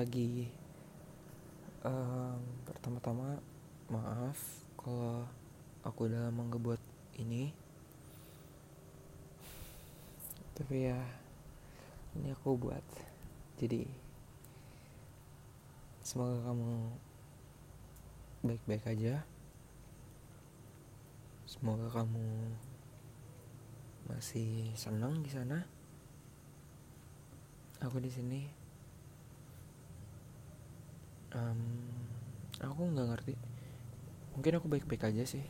[0.00, 0.48] lagi.
[1.84, 3.36] Um, pertama-tama
[3.92, 5.28] maaf kalau
[5.84, 6.80] aku udah lama ngebuat
[7.20, 7.52] ini.
[10.56, 10.96] Tapi ya
[12.16, 12.80] ini aku buat.
[13.60, 13.84] Jadi
[16.00, 16.96] semoga kamu
[18.40, 19.20] baik-baik aja.
[21.44, 22.56] Semoga kamu
[24.08, 25.60] masih senang di sana.
[27.84, 28.59] Aku di sini
[31.34, 31.60] um,
[32.58, 33.34] aku nggak ngerti.
[34.34, 35.44] Mungkin aku baik-baik aja sih.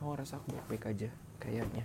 [0.00, 1.08] Aku rasa aku baik-baik aja
[1.42, 1.84] kayaknya.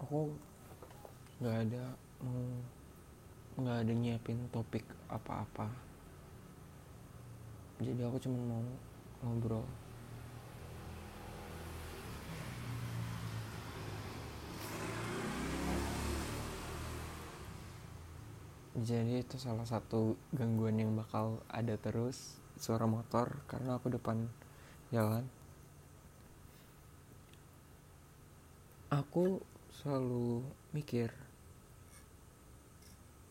[0.00, 0.34] Aku
[1.40, 1.84] nggak ada
[3.60, 5.68] nggak ada nyiapin topik apa-apa.
[7.80, 8.64] Jadi aku cuma mau
[9.24, 9.64] ngobrol
[18.80, 24.24] jadi itu salah satu gangguan yang bakal ada terus suara motor karena aku depan
[24.88, 25.20] jalan.
[28.88, 29.44] Aku
[29.76, 30.40] selalu
[30.72, 31.12] mikir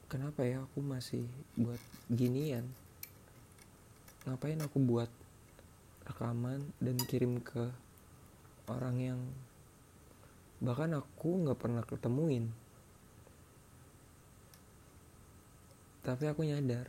[0.06, 1.26] kenapa ya aku masih
[1.58, 1.82] buat
[2.14, 2.70] ginian?
[4.30, 5.10] Ngapain aku buat
[6.06, 7.74] rekaman dan kirim ke
[8.70, 9.22] orang yang
[10.62, 12.54] bahkan aku nggak pernah ketemuin
[16.04, 16.88] tapi aku nyadar.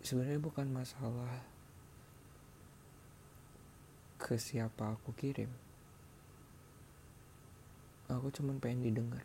[0.00, 1.44] Sebenarnya bukan masalah
[4.16, 5.52] ke siapa aku kirim.
[8.08, 9.20] Aku cuma pengen didengar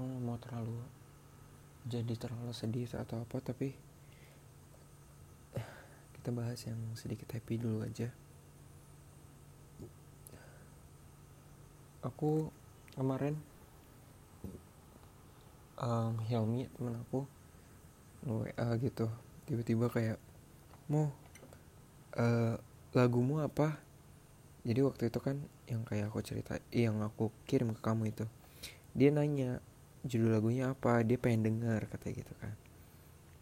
[0.00, 0.80] aku nggak mau terlalu
[2.10, 3.70] jadi terlalu sedih atau apa tapi
[6.18, 8.10] kita bahas yang sedikit happy dulu aja.
[12.02, 12.50] Aku
[12.98, 13.38] kemarin
[15.78, 17.30] um, Helmi teman aku
[18.26, 19.06] WA gitu
[19.46, 20.18] tiba-tiba kayak
[20.90, 21.14] mau
[22.18, 22.58] uh,
[22.90, 23.78] lagumu apa?
[24.66, 25.38] Jadi waktu itu kan
[25.70, 28.26] yang kayak aku cerita yang aku kirim ke kamu itu
[28.98, 29.62] dia nanya
[30.06, 32.54] judul lagunya apa dia pengen denger katanya gitu kan.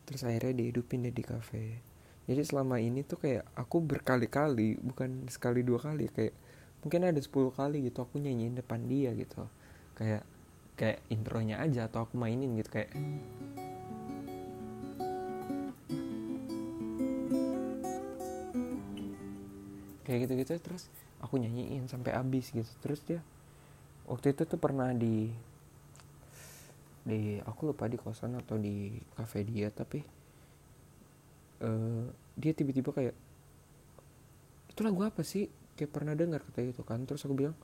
[0.08, 1.88] Terus akhirnya dia hidupin dia di cafe
[2.28, 6.36] jadi selama ini tuh kayak aku berkali-kali bukan sekali dua kali kayak
[6.84, 9.48] mungkin ada 10 kali gitu aku nyanyiin depan dia gitu.
[9.96, 10.28] Kayak
[10.76, 12.92] kayak intronya aja atau aku mainin gitu kayak
[20.04, 20.92] kayak gitu-gitu terus
[21.24, 22.68] aku nyanyiin sampai habis gitu.
[22.84, 23.24] Terus dia
[24.04, 25.32] waktu itu tuh pernah di
[27.08, 30.04] di aku lupa di kosan atau di cafe dia tapi
[31.64, 32.04] uh,
[32.36, 33.16] dia tiba-tiba kayak
[34.68, 35.50] itu lagu apa sih?
[35.74, 37.02] Kayak pernah dengar kata gitu kan.
[37.08, 37.56] Terus aku bilang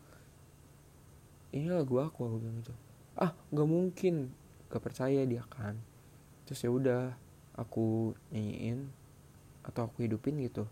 [1.54, 2.74] ini lagu aku aku bilang gitu.
[3.14, 4.32] Ah nggak mungkin.
[4.72, 5.78] Gak percaya dia kan.
[6.48, 7.02] Terus ya udah
[7.54, 8.90] aku nyanyiin
[9.62, 10.66] atau aku hidupin gitu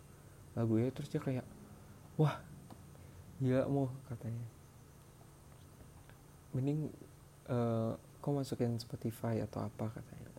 [0.59, 0.91] lagunya.
[0.91, 1.47] Terus dia kayak
[2.19, 2.43] wah
[3.39, 4.47] gila mau katanya.
[6.51, 6.91] Mending
[7.47, 10.31] uh, kau masukin Spotify atau apa katanya?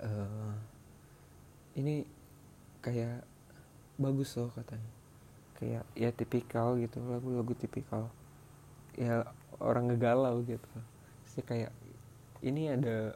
[0.00, 0.56] Uh,
[1.76, 2.08] ini
[2.80, 3.20] kayak
[4.00, 4.90] bagus loh katanya.
[5.60, 8.08] Kayak ya tipikal gitu lagu-lagu tipikal.
[8.96, 9.28] Ya
[9.60, 10.68] orang ngegalau gitu.
[11.28, 11.68] Sih kayak
[12.40, 13.12] ini ada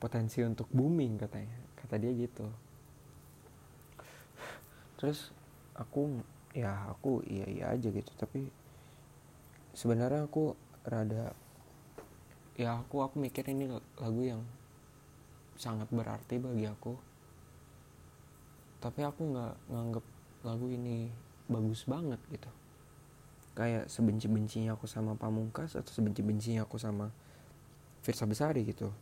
[0.00, 1.60] potensi untuk booming katanya.
[1.76, 2.48] Kata dia gitu.
[4.96, 5.28] Terus
[5.76, 6.24] aku
[6.56, 8.12] ya aku iya iya aja gitu.
[8.16, 8.48] Tapi
[9.76, 10.56] sebenarnya aku
[10.88, 11.36] rada
[12.60, 14.44] ya aku aku mikir ini lagu yang
[15.56, 16.92] sangat berarti bagi aku.
[18.84, 20.04] Tapi aku nggak nganggep
[20.44, 21.08] lagu ini
[21.48, 22.52] bagus banget gitu.
[23.56, 27.08] Kayak sebenci-bencinya aku sama Pamungkas atau sebenci-bencinya aku sama
[28.04, 28.92] Firsa Besari gitu.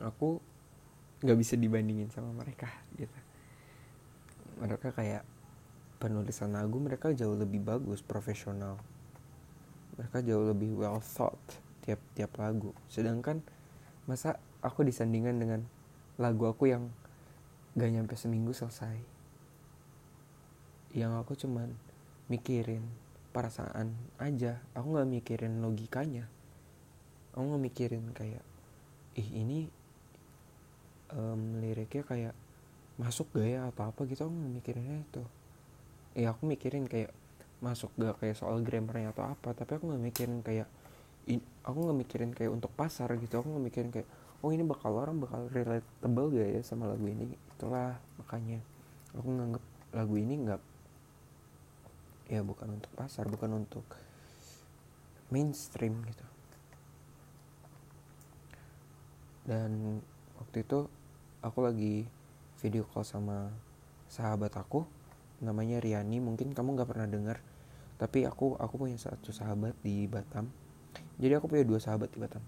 [0.00, 0.40] Aku
[1.20, 3.20] nggak bisa dibandingin sama mereka gitu.
[4.56, 5.24] Mereka kayak
[6.00, 8.80] penulisan lagu mereka jauh lebih bagus profesional.
[10.00, 12.74] Mereka jauh lebih well thought tiap tiap lagu.
[12.90, 13.46] Sedangkan
[14.10, 15.62] masa aku disandingkan dengan
[16.18, 16.90] lagu aku yang
[17.78, 18.98] gak nyampe seminggu selesai.
[20.96, 21.70] Yang aku cuman
[22.26, 22.82] mikirin
[23.30, 24.58] perasaan aja.
[24.74, 26.26] Aku nggak mikirin logikanya.
[27.36, 28.42] Aku nggak mikirin kayak
[29.16, 29.68] ih ini
[31.12, 32.34] um, liriknya kayak
[32.96, 34.24] masuk gak ya atau apa gitu.
[34.26, 35.22] Aku mikirinnya itu.
[36.16, 37.12] Ya aku mikirin kayak
[37.60, 39.52] masuk gak kayak soal grammarnya atau apa.
[39.52, 40.68] Tapi aku nggak mikirin kayak
[41.66, 44.08] aku nggak mikirin kayak untuk pasar gitu aku nggak mikirin kayak
[44.40, 47.34] oh ini bakal orang bakal relatable gak ya sama lagu ini?
[47.56, 48.62] Itulah makanya
[49.16, 49.64] aku nganggap
[49.96, 50.62] lagu ini nggak
[52.30, 53.86] ya bukan untuk pasar bukan untuk
[55.34, 56.26] mainstream gitu.
[59.46, 60.02] Dan
[60.38, 60.90] waktu itu
[61.42, 62.06] aku lagi
[62.62, 63.50] video call sama
[64.06, 64.86] sahabat aku
[65.42, 67.38] namanya Riani mungkin kamu nggak pernah dengar
[68.00, 70.48] tapi aku aku punya satu sahabat di Batam
[71.16, 72.44] jadi aku punya dua sahabat di Batam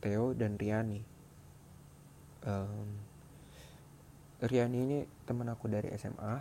[0.00, 1.04] Theo dan Riani.
[2.48, 2.96] Um,
[4.40, 4.98] Riani ini
[5.28, 6.40] teman aku dari SMA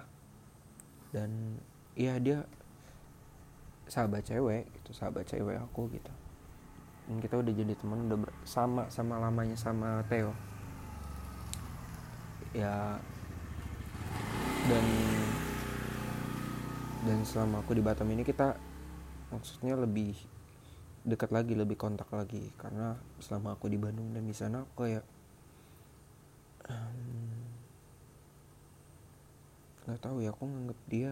[1.12, 1.60] dan
[2.00, 2.48] iya dia
[3.92, 6.14] sahabat cewek gitu sahabat cewek aku gitu.
[7.12, 10.32] Dan kita udah jadi teman udah sama sama lamanya sama Theo.
[12.56, 12.96] Ya
[14.72, 14.86] dan
[17.04, 18.56] dan selama aku di Batam ini kita
[19.28, 20.16] maksudnya lebih
[21.04, 22.52] dekat lagi lebih kontak lagi.
[22.60, 25.06] Karena selama aku di Bandung dan di sana aku kayak
[29.90, 31.12] nggak um, tahu ya aku nganggap dia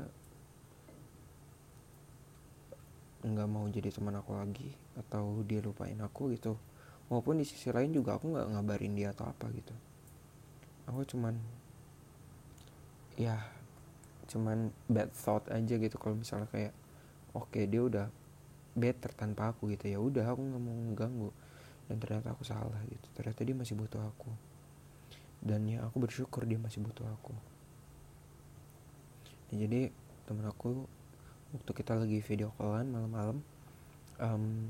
[3.25, 6.55] nggak mau jadi teman aku lagi atau dia lupain aku gitu.
[7.07, 9.73] Maupun di sisi lain juga aku nggak ngabarin dia atau apa gitu.
[10.87, 11.35] Aku cuman
[13.17, 13.41] ya
[14.27, 15.95] cuman bad thought aja gitu.
[15.97, 16.73] Kalau misalnya kayak
[17.33, 18.07] oke okay, dia udah
[18.77, 19.89] better tanpa aku gitu.
[19.89, 21.29] Ya udah aku nggak mau mengganggu.
[21.89, 23.07] Dan ternyata aku salah gitu.
[23.17, 24.29] Ternyata dia masih butuh aku.
[25.41, 27.33] Dan ya aku bersyukur dia masih butuh aku.
[29.49, 29.89] Ya, jadi
[30.29, 30.85] temen aku
[31.55, 33.39] waktu kita lagi video callan malam-malam
[34.19, 34.67] um,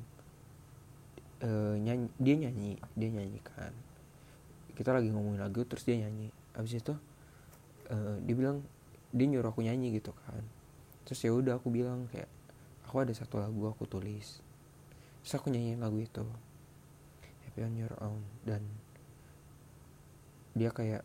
[1.41, 3.73] uh, nyanyi dia nyanyi dia nyanyikan
[4.77, 6.29] kita lagi ngomongin lagu terus dia nyanyi.
[6.53, 6.93] Abis itu
[7.89, 8.61] uh, dia bilang
[9.09, 10.45] dia nyuruh aku nyanyi gitu kan.
[11.09, 12.29] Terus ya udah aku bilang kayak
[12.87, 14.39] aku ada satu lagu aku tulis.
[15.27, 16.23] Terus aku nyanyiin lagu itu.
[17.43, 18.23] Happy on Your Own.
[18.47, 18.63] Dan
[20.55, 21.03] dia kayak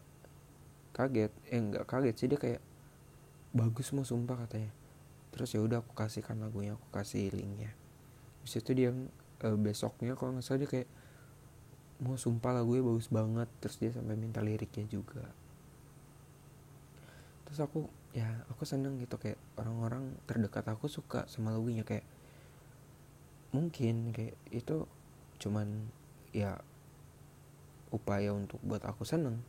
[0.95, 1.35] kaget.
[1.51, 2.63] Eh nggak kaget sih dia kayak
[3.51, 4.71] bagus mau sumpah katanya.
[5.35, 7.75] Terus ya udah aku kasihkan lagunya aku kasih linknya.
[8.41, 8.95] Habis itu dia
[9.43, 10.89] uh, besoknya kalau nggak salah dia kayak
[11.99, 13.51] mau sumpah lagunya bagus banget.
[13.59, 15.27] Terus dia sampai minta liriknya juga.
[17.51, 22.05] Terus aku ya aku seneng gitu kayak orang-orang terdekat aku suka sama lagunya kayak
[23.53, 24.85] mungkin kayak itu
[25.41, 25.89] cuman
[26.33, 26.61] ya
[27.93, 29.45] upaya untuk buat aku seneng.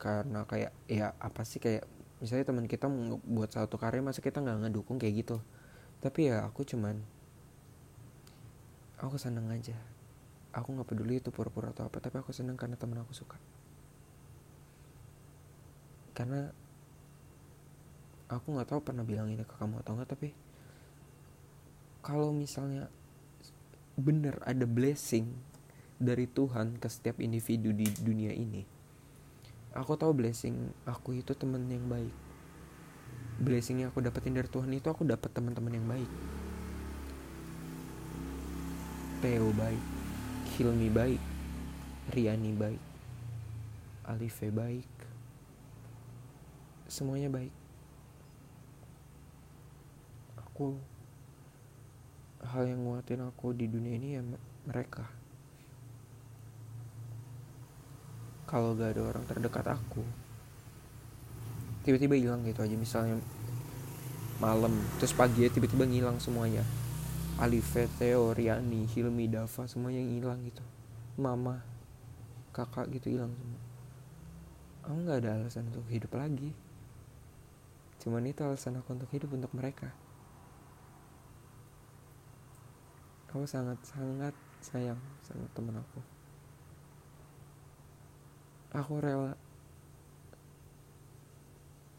[0.00, 1.84] Karena kayak ya apa sih kayak
[2.18, 2.88] misalnya teman kita
[3.28, 5.36] buat satu karya masa kita nggak ngedukung kayak gitu?
[6.00, 7.04] Tapi ya aku cuman
[8.96, 9.76] aku seneng aja.
[10.56, 13.36] Aku nggak peduli itu pura-pura atau apa tapi aku seneng karena temen aku suka.
[16.16, 16.48] Karena
[18.26, 20.34] aku nggak tahu pernah bilang ini ke kamu atau enggak tapi
[22.02, 22.90] kalau misalnya
[23.96, 25.30] bener ada blessing
[25.96, 28.76] dari Tuhan ke setiap individu di dunia ini
[29.76, 32.14] aku tahu blessing aku itu temen yang baik.
[33.36, 36.10] Blessing yang aku dapetin dari Tuhan itu aku dapat teman-teman yang baik.
[39.20, 39.84] Theo baik
[40.56, 41.20] Hilmi baik
[42.12, 42.82] Riani baik
[44.04, 44.92] Alife baik
[46.84, 47.50] semuanya baik
[50.56, 50.72] aku
[52.48, 54.24] hal yang nguatin aku di dunia ini ya
[54.64, 55.04] mereka.
[58.48, 60.00] Kalau gak ada orang terdekat aku
[61.84, 62.72] tiba-tiba hilang gitu aja.
[62.72, 63.20] Misalnya
[64.40, 66.64] malam terus pagi ya tiba-tiba ngilang semuanya.
[67.36, 70.64] Alife, Theo, Riani, Hilmi, Dava semuanya yang hilang gitu.
[71.20, 71.60] Mama
[72.56, 73.60] kakak gitu hilang semua.
[74.88, 76.56] Aku nggak ada alasan untuk hidup lagi.
[78.00, 79.92] Cuman itu alasan aku untuk hidup untuk mereka
[83.36, 84.96] aku sangat sangat sayang
[85.28, 86.00] sama temen aku.
[88.72, 89.36] Aku rela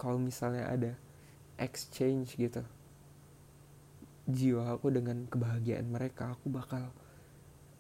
[0.02, 0.92] kalau misalnya ada
[1.62, 2.62] exchange gitu
[4.30, 6.92] jiwa aku dengan kebahagiaan mereka aku bakal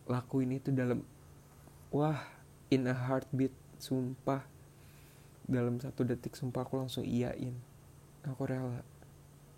[0.07, 1.03] lakuin itu dalam
[1.91, 2.23] wah
[2.69, 4.45] in a heartbeat sumpah.
[5.47, 7.55] Dalam satu detik sumpah aku langsung iyain.
[8.27, 8.83] Aku rela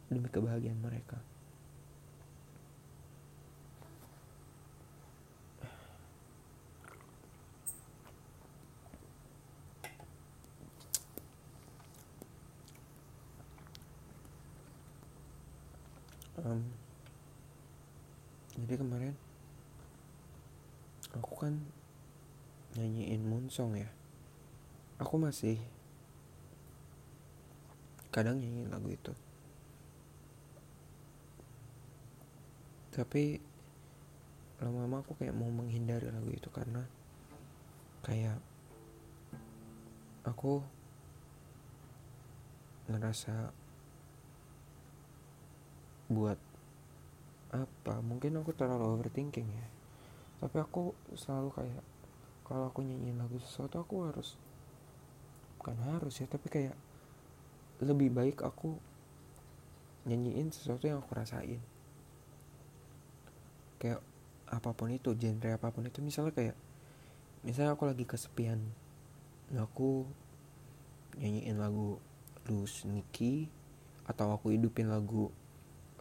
[0.09, 1.17] demi kebahagiaan mereka
[16.45, 16.63] um,
[18.55, 19.15] jadi kemarin
[21.15, 21.57] aku kan
[22.77, 23.89] nyanyiin Moonsong ya.
[25.01, 25.57] Aku masih
[28.13, 29.13] kadang nyanyiin lagu itu.
[32.93, 33.41] Tapi
[34.61, 36.85] lama-lama aku kayak mau menghindari lagu itu karena
[38.05, 38.37] kayak
[40.21, 40.61] aku
[42.93, 43.49] ngerasa
[46.13, 46.37] buat
[47.49, 48.05] apa?
[48.05, 49.78] Mungkin aku terlalu overthinking ya
[50.39, 51.83] tapi aku selalu kayak
[52.47, 54.39] kalau aku nyanyiin lagu sesuatu aku harus
[55.59, 56.75] bukan harus ya tapi kayak
[57.79, 58.75] lebih baik aku
[60.07, 61.59] nyanyiin sesuatu yang aku rasain.
[63.79, 64.03] Kayak
[64.49, 66.57] apa pun itu genre apa pun itu misalnya kayak
[67.45, 68.57] misalnya aku lagi kesepian
[69.53, 70.09] aku
[71.21, 72.01] nyanyiin lagu
[72.49, 73.45] Loose Nicky
[74.09, 75.29] atau aku hidupin lagu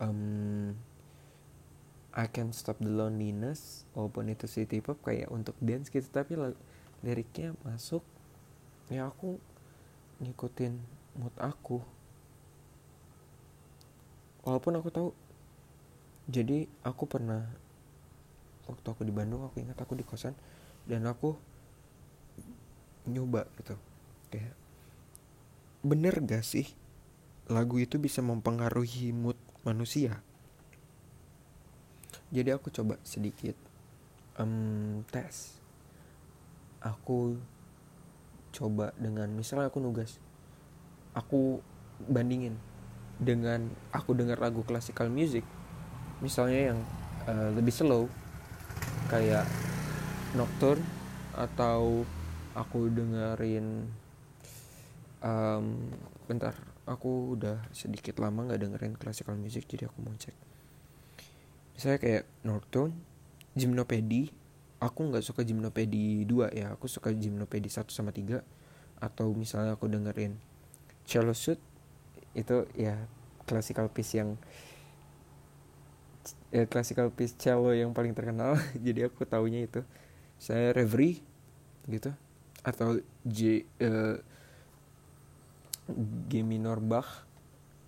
[0.01, 0.73] um,
[2.17, 6.39] I Can't Stop the Loneliness walaupun itu city pop kayak untuk dance gitu tapi
[7.05, 8.01] liriknya masuk
[8.89, 9.37] ya aku
[10.19, 10.81] ngikutin
[11.21, 11.85] mood aku.
[14.43, 15.09] Walaupun aku tahu
[16.29, 17.45] jadi aku pernah
[18.69, 20.33] waktu aku di Bandung aku ingat aku di kosan
[20.89, 21.37] dan aku
[23.05, 23.77] nyoba gitu.
[24.33, 24.57] Kayak
[25.85, 26.67] bener gak sih
[27.49, 30.21] lagu itu bisa mempengaruhi mood manusia
[32.29, 33.57] jadi aku coba sedikit
[34.39, 35.59] um, tes.
[36.79, 37.41] Aku
[38.55, 40.17] coba dengan misalnya aku nugas
[41.13, 41.61] aku
[42.07, 42.57] bandingin
[43.19, 45.43] dengan aku dengar lagu classical music
[46.23, 46.79] misalnya yang
[47.27, 48.07] uh, lebih slow
[49.11, 49.47] kayak
[50.35, 50.83] nocturne
[51.35, 52.03] atau
[52.55, 53.87] aku dengerin
[55.23, 55.65] um,
[56.27, 56.55] bentar
[56.87, 60.48] aku udah sedikit lama nggak dengerin classical music jadi aku mau cek
[61.79, 62.99] misalnya kayak Nocturne
[63.55, 64.35] Gymnopedi
[64.79, 66.75] aku nggak suka Gymnopedi 2 ya.
[66.75, 68.43] Aku suka Gymnopedi 1 sama 3
[68.99, 70.35] atau misalnya aku dengerin
[71.07, 71.63] Cello Suit
[72.35, 73.07] itu ya
[73.47, 74.35] classical piece yang
[76.51, 78.59] ya classical piece cello yang paling terkenal.
[78.87, 79.83] Jadi aku taunya itu.
[80.39, 81.23] Saya Reverie
[81.91, 82.15] gitu.
[82.63, 84.19] Atau J uh,
[86.29, 87.27] G minor Bach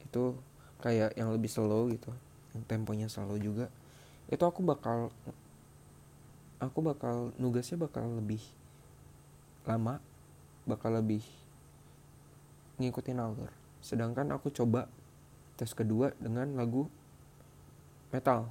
[0.02, 0.35] itu
[0.82, 2.11] kayak yang lebih slow gitu.
[2.56, 3.70] Yang temponya slow juga
[4.31, 5.11] itu aku bakal
[6.63, 8.39] aku bakal nugasnya bakal lebih
[9.67, 9.99] lama
[10.65, 11.27] bakal lebih
[12.79, 13.51] ngikutin alur.
[13.83, 14.87] Sedangkan aku coba
[15.59, 16.87] tes kedua dengan lagu
[18.15, 18.49] metal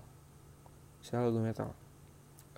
[0.99, 1.71] saya lagu metal.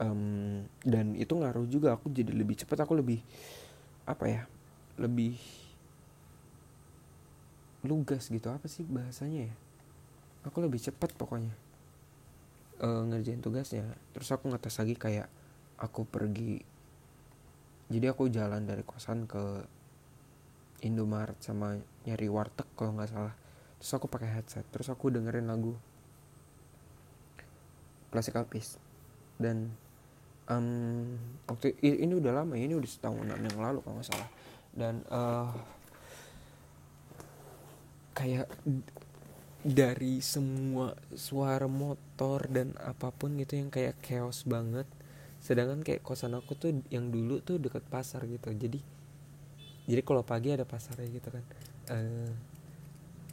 [0.02, 3.22] Um, dan itu ngaruh juga aku jadi lebih cepat aku lebih
[4.10, 4.44] apa ya
[4.98, 5.38] lebih
[7.86, 8.50] lugas gitu.
[8.50, 9.56] Apa sih bahasanya ya?
[10.50, 11.54] Aku lebih cepat pokoknya
[12.82, 15.30] uh, ngerjain tugasnya terus aku ngetes lagi kayak
[15.78, 16.62] aku pergi
[17.92, 19.68] jadi aku jalan dari kosan ke
[20.88, 21.76] Indomaret sama
[22.08, 23.36] nyari warteg kalau nggak salah.
[23.78, 25.76] Terus aku pakai headset terus aku dengerin lagu
[28.12, 28.76] classical piece
[29.40, 29.72] dan
[30.52, 31.16] um,
[31.48, 34.30] waktu ini udah lama ini udah setahunan yang lalu kalau nggak salah.
[34.72, 35.52] Dan uh,
[38.16, 38.48] kayak
[39.62, 44.86] dari semua suara motor dan apa pun gitu yang kayak chaos banget.
[45.42, 48.50] Sedangkan kayak kosan aku tuh yang dulu tuh deket pasar gitu.
[48.54, 48.82] Jadi
[49.90, 51.44] jadi kalau pagi ada pasarnya gitu kan.
[51.90, 52.32] Uh,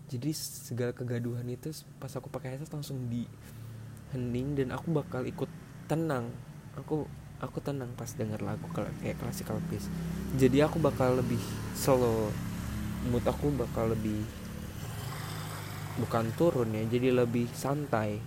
[0.09, 1.69] jadi segala kegaduhan itu
[2.01, 3.29] pas aku pakai headset langsung di
[4.17, 5.49] hening dan aku bakal ikut
[5.85, 6.33] tenang.
[6.81, 7.05] Aku
[7.39, 9.87] aku tenang pas denger lagu kayak classical piece
[10.37, 11.41] jadi aku bakal lebih
[11.73, 12.29] slow.
[13.09, 14.21] Mood aku bakal lebih
[15.99, 18.23] bukan turun ya jadi lebih santai.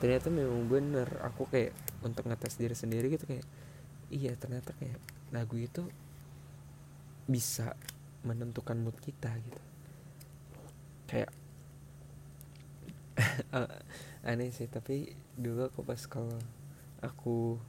[0.00, 1.72] Ternyata memang bener aku kayak
[2.04, 3.44] untuk ngetes diri sendiri gitu kayak
[4.12, 5.00] iya ternyata kayak
[5.32, 5.84] lagu itu
[7.28, 7.76] bisa
[8.24, 9.60] menentukan mood kita gitu.
[11.06, 11.30] Kayak
[14.28, 16.36] aneh sih tapi dulu aku pas kalau
[17.04, 17.60] aku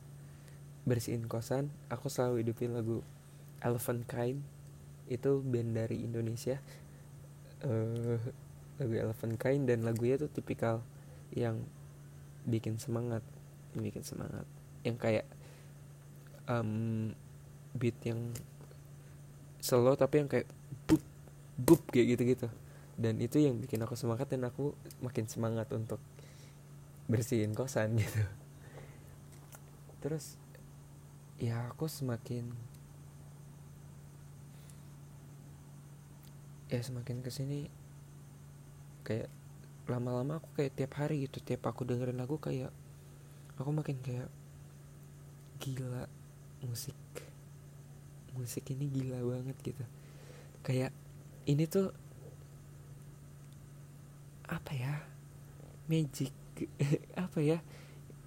[0.88, 3.04] bersihin kosan aku selalu hidupin lagu
[3.60, 4.44] Elephant Kind
[5.08, 6.60] itu band dari Indonesia.
[7.64, 8.20] Uh,
[8.78, 10.86] lagu Elephant Kind dan lagunya tuh tipikal
[11.34, 11.66] yang
[12.48, 13.26] bikin semangat
[13.76, 14.46] yang bikin semangat.
[14.86, 15.26] Yang kayak
[16.48, 17.12] um,
[17.76, 18.34] beat yang
[19.62, 20.48] slow tapi yang kayak
[20.88, 21.04] bup
[21.58, 22.48] bup kayak gitu gitu
[22.98, 24.74] dan itu yang bikin aku semangat dan aku
[25.06, 26.02] makin semangat untuk
[27.06, 28.26] bersihin kosan gitu.
[30.02, 30.42] Terus
[31.38, 32.50] ya aku semakin
[36.68, 37.70] ya semakin ke sini
[39.08, 39.32] kayak
[39.88, 42.76] lama-lama aku kayak tiap hari gitu tiap aku dengerin lagu kayak
[43.56, 44.28] aku makin kayak
[45.64, 46.12] gila
[46.60, 47.00] musik
[48.38, 49.84] musik ini gila banget gitu.
[50.62, 50.94] Kayak
[51.50, 51.90] ini tuh
[54.48, 54.94] apa ya
[55.92, 56.32] magic
[57.26, 57.60] apa ya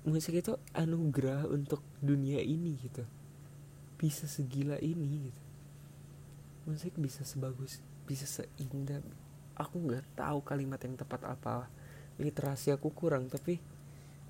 [0.04, 3.06] musik itu anugerah untuk dunia ini gitu.
[3.96, 5.42] Bisa segila ini gitu.
[6.66, 8.98] Musik bisa sebagus bisa seindah
[9.60, 11.68] aku nggak tahu kalimat yang tepat apa.
[12.16, 13.60] Literasi aku kurang tapi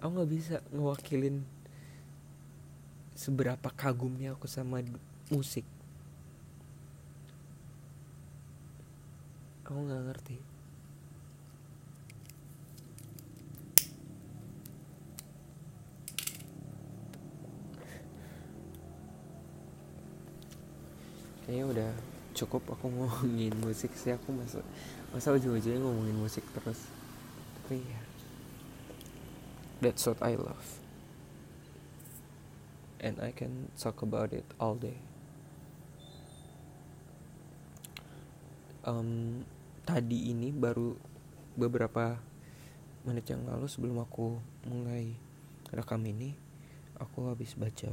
[0.03, 1.47] aku nggak bisa ngewakilin
[3.15, 4.83] seberapa kagumnya aku sama
[5.31, 5.63] musik.
[9.63, 10.39] Aku nggak ngerti.
[21.47, 22.10] Kayaknya udah
[22.41, 24.65] cukup aku ngomongin musik sih aku masa
[25.13, 26.89] masa ujung-ujungnya ngomongin musik terus.
[27.61, 28.01] Tapi ya
[29.85, 30.81] that's what I love.
[33.01, 35.01] And I can talk about it all day.
[38.85, 39.45] Um,
[39.85, 40.97] tadi ini baru
[41.57, 42.21] beberapa
[43.05, 45.17] menit yang lalu sebelum aku mulai
[45.73, 46.37] rekam ini
[47.01, 47.89] aku habis baca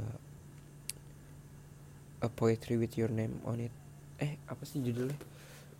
[2.20, 3.72] A Poetry with Your Name on It
[4.18, 5.18] eh apa sih judulnya?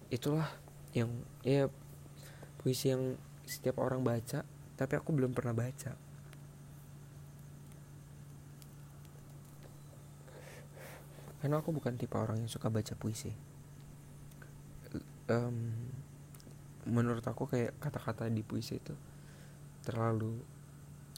[0.09, 0.49] Itulah
[0.97, 1.11] yang
[1.45, 1.69] ya
[2.59, 3.15] puisi yang
[3.45, 4.43] setiap orang baca
[4.79, 5.93] tapi aku belum pernah baca.
[11.39, 13.31] Karena aku bukan tipe orang yang suka baca puisi.
[15.29, 15.75] Um,
[16.89, 18.97] menurut aku kayak kata-kata di puisi itu
[19.85, 20.41] terlalu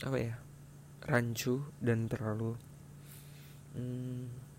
[0.02, 0.34] apa ya
[1.06, 2.58] rancu dan terlalu
[3.78, 4.49] hmm,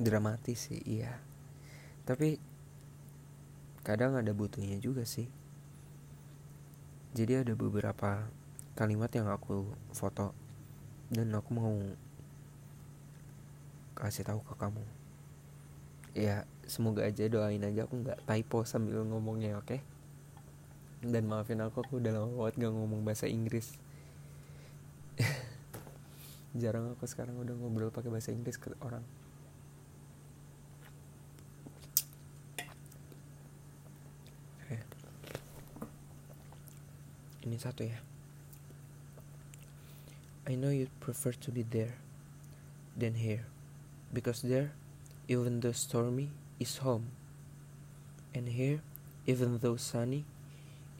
[0.00, 1.20] dramatis sih iya.
[2.04, 2.38] Tapi
[3.86, 5.28] kadang ada butuhnya juga sih.
[7.14, 8.26] Jadi ada beberapa
[8.74, 10.34] kalimat yang aku foto
[11.14, 11.74] dan aku mau
[13.94, 14.84] kasih tahu ke kamu.
[16.14, 19.78] Ya semoga aja doain aja aku nggak typo sambil ngomongnya oke?
[19.78, 19.80] Okay?
[21.04, 23.76] dan maafin aku aku udah lama banget gak ngomong bahasa Inggris.
[26.60, 29.04] Jarang aku sekarang udah ngobrol pakai bahasa Inggris ke orang
[37.44, 38.00] ini satu ya.
[40.48, 41.96] I know you'd prefer to be there
[42.96, 43.48] than here
[44.12, 44.76] because there
[45.28, 47.12] even though stormy is home.
[48.34, 48.80] And here
[49.24, 50.24] even though sunny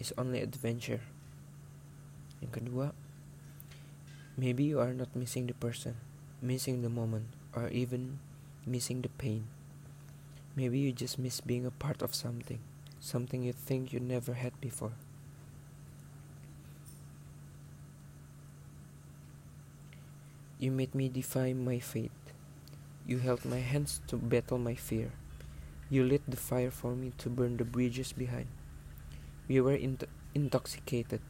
[0.01, 1.05] is only adventure.
[2.41, 2.87] Yang kedua
[4.37, 5.97] maybe you are not missing the person
[6.45, 8.21] missing the moment or even
[8.69, 9.49] missing the pain.
[10.57, 12.61] Maybe you just miss being a part of something
[13.05, 14.97] something you think you never had before
[20.65, 22.33] You made me defy my fate.
[23.05, 25.13] You held my hands to battle my fear.
[25.91, 28.49] You lit the fire for me to burn the bridges behind.
[29.47, 29.99] We were in
[30.33, 31.21] intoxicated,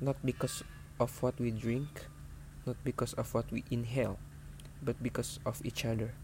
[0.00, 0.62] not because
[1.00, 2.06] of what we drink,
[2.70, 4.20] not because of what we inhale,
[4.80, 6.14] but because of each other.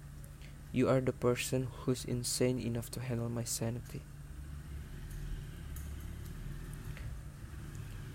[0.71, 4.07] You are the person who's insane enough to handle my sanity.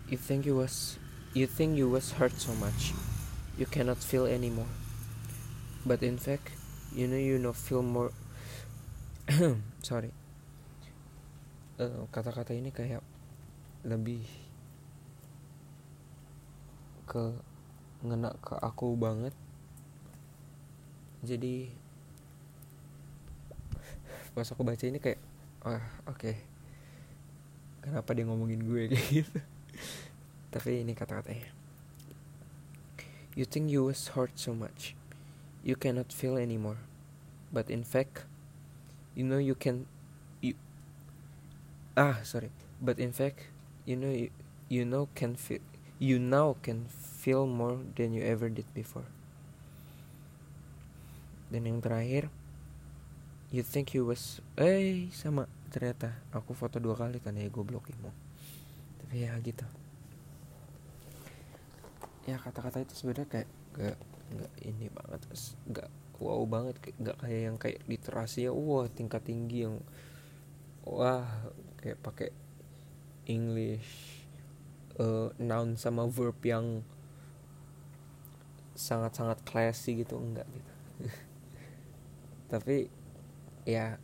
[0.07, 0.95] You think you was
[1.35, 2.95] you think you was hurt so much
[3.59, 4.71] you cannot feel anymore.
[5.85, 6.55] But in fact,
[6.95, 8.15] you know you know feel more.
[9.83, 10.15] Sorry.
[11.79, 12.99] eh, kata-kata ini kayak
[13.87, 14.27] lebih
[17.07, 17.31] ke
[18.03, 19.31] ngena ke aku banget.
[21.23, 21.71] Jadi
[24.35, 25.19] pas aku baca ini kayak,
[25.63, 26.19] ah oke.
[26.19, 26.35] Okay.
[27.79, 29.39] Kenapa dia ngomongin gue kayak gitu?
[30.51, 31.58] Tapi ini kata-katanya.
[33.39, 34.99] You think you was hurt so much,
[35.63, 36.83] you cannot feel anymore.
[37.55, 38.27] But in fact,
[39.15, 39.87] you know you can.
[40.43, 40.59] You
[41.95, 42.51] ah sorry.
[42.83, 43.47] But in fact,
[43.87, 44.35] you know you,
[44.67, 45.63] you know can feel.
[46.03, 49.07] You now can feel more than you ever did before.
[51.47, 52.27] Dan yang terakhir,
[53.55, 57.63] you think you was, eh sama ternyata aku foto dua kali kan ya gue.
[57.63, 59.63] Tapi ya gitu
[62.29, 63.97] ya kata-kata itu sebenarnya kayak gak
[64.29, 65.21] nggak ini banget
[65.65, 65.89] nggak
[66.21, 69.81] wow banget nggak kayak yang kayak literasi ya wah tingkat tinggi yang
[70.85, 71.25] wah
[71.81, 72.29] kayak pakai
[73.29, 74.19] English
[74.99, 76.81] uh, noun sama verb yang
[78.79, 80.71] sangat-sangat classy gitu enggak gitu.
[82.51, 82.87] Tapi
[83.67, 83.99] ya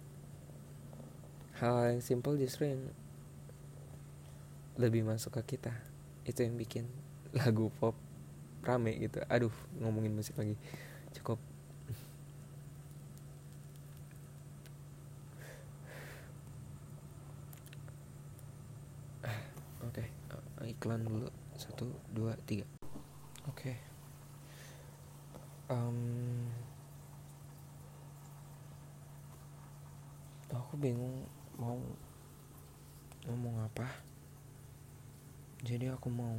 [1.57, 2.83] hal yang simple justru yang
[4.75, 5.71] lebih masuk ke kita.
[6.27, 6.85] Itu yang bikin
[7.31, 7.95] lagu pop
[8.65, 9.21] rame gitu.
[9.29, 10.57] Aduh ngomongin musik lagi.
[11.13, 11.39] Cukup.
[19.85, 20.73] Oke okay.
[20.73, 21.29] iklan dulu.
[21.55, 22.65] Satu dua tiga.
[23.45, 23.71] Oke.
[23.71, 23.77] Okay.
[25.69, 26.49] um,
[30.53, 31.25] oh, aku bingung
[31.57, 31.79] mau
[33.25, 33.87] ngomong apa.
[35.65, 36.35] Jadi aku mau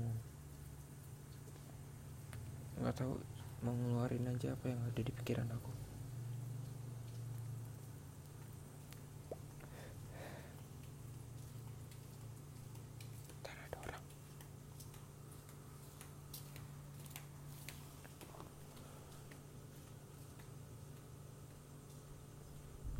[2.77, 3.17] nggak tahu
[3.65, 5.73] mau ngeluarin aja apa yang ada di pikiran aku.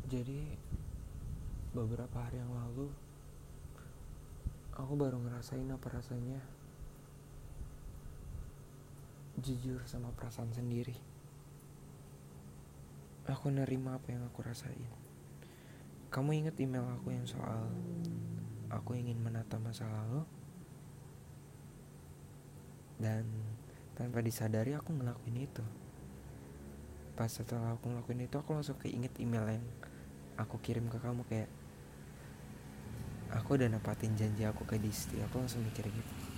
[0.07, 0.39] Jadi
[1.75, 2.87] beberapa hari yang lalu
[4.71, 6.39] aku baru ngerasain apa rasanya
[9.37, 10.97] jujur sama perasaan sendiri.
[13.27, 14.89] Aku nerima apa yang aku rasain.
[16.09, 17.67] Kamu inget email aku yang soal
[18.71, 20.23] aku ingin menata masa lalu?
[22.97, 23.27] Dan
[23.93, 25.65] tanpa disadari aku ngelakuin itu.
[27.13, 29.65] Pas setelah aku ngelakuin itu aku langsung keinget email yang
[30.37, 31.49] aku kirim ke kamu kayak
[33.33, 36.36] aku udah nepatin janji aku ke Disti aku langsung mikir gitu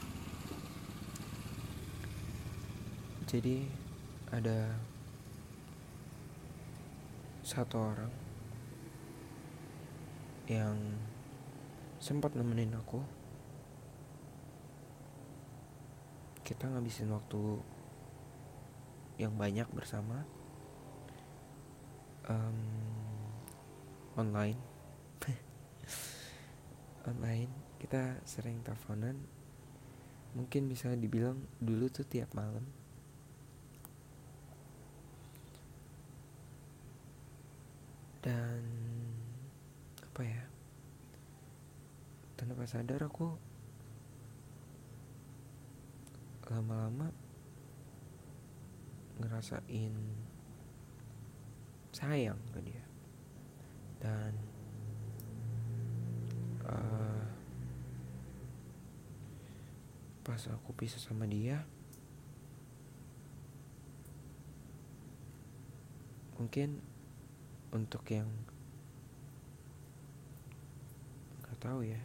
[3.29, 3.61] jadi
[4.33, 4.73] ada
[7.45, 8.09] satu orang
[10.49, 10.73] yang
[12.01, 13.05] sempat nemenin aku.
[16.41, 17.61] Kita ngabisin waktu
[19.21, 20.25] yang banyak bersama
[22.25, 22.57] um,
[24.17, 24.57] online.
[27.13, 29.21] Online kita sering teleponan.
[30.33, 32.78] Mungkin bisa dibilang dulu tuh tiap malam
[38.19, 38.59] dan
[40.03, 40.43] apa ya
[42.35, 43.35] tanpa sadar aku
[46.49, 47.13] lama-lama
[49.19, 49.93] ngerasain
[51.93, 52.83] sayang ke dia.
[53.99, 54.31] Dan
[56.63, 57.27] uh,
[60.23, 61.67] pas aku pisah sama dia
[66.39, 66.79] mungkin
[67.69, 68.29] untuk yang
[71.45, 72.01] nggak tahu ya.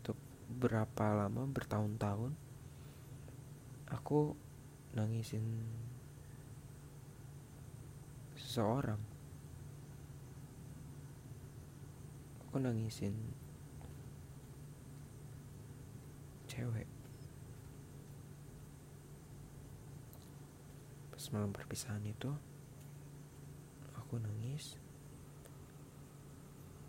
[0.00, 0.16] Untuk
[0.56, 2.32] berapa lama bertahun-tahun
[3.90, 4.34] aku
[4.96, 5.44] nangisin
[8.34, 9.00] seseorang.
[12.46, 13.12] Aku nangisin
[16.48, 16.88] cewek.
[21.12, 22.32] Pas malam perpisahan itu
[23.98, 24.78] aku nangis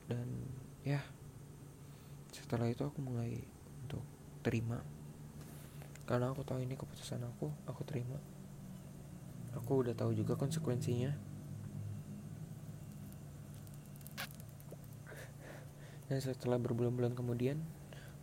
[0.08, 0.28] dan
[0.88, 1.04] ya
[2.32, 3.44] setelah itu aku mulai
[3.84, 4.04] untuk
[4.40, 4.80] terima.
[6.08, 8.16] Karena aku tahu ini keputusan aku aku terima.
[9.60, 11.12] Aku udah tahu juga konsekuensinya.
[16.08, 17.60] Dan setelah berbulan-bulan kemudian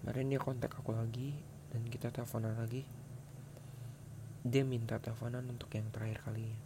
[0.00, 1.36] kemarin dia kontak aku lagi
[1.68, 2.88] dan kita teleponan lagi.
[4.40, 6.56] Dia minta teleponan untuk yang terakhir kalinya.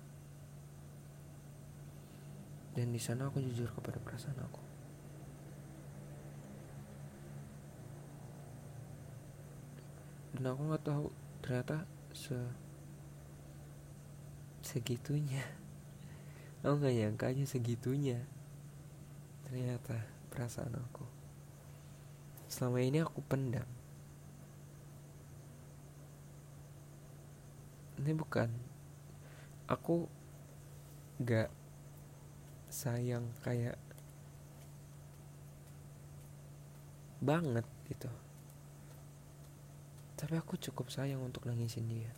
[2.78, 4.67] Dan di sana aku jujur kepada perasaan aku
[10.38, 11.10] dan aku nggak tahu
[11.42, 11.82] ternyata
[12.14, 12.38] se
[14.62, 15.42] segitunya.
[16.62, 18.22] Aku nggak nyangka aja segitunya.
[19.46, 21.06] Ternyata perasaan aku.
[22.46, 23.66] Selama ini aku pendam.
[27.98, 28.50] Ini bukan.
[29.66, 30.06] Aku
[31.22, 31.50] gak
[32.70, 33.78] sayang kayak
[37.18, 38.10] banget gitu
[40.18, 42.10] tapi aku cukup sayang untuk nangisin dia.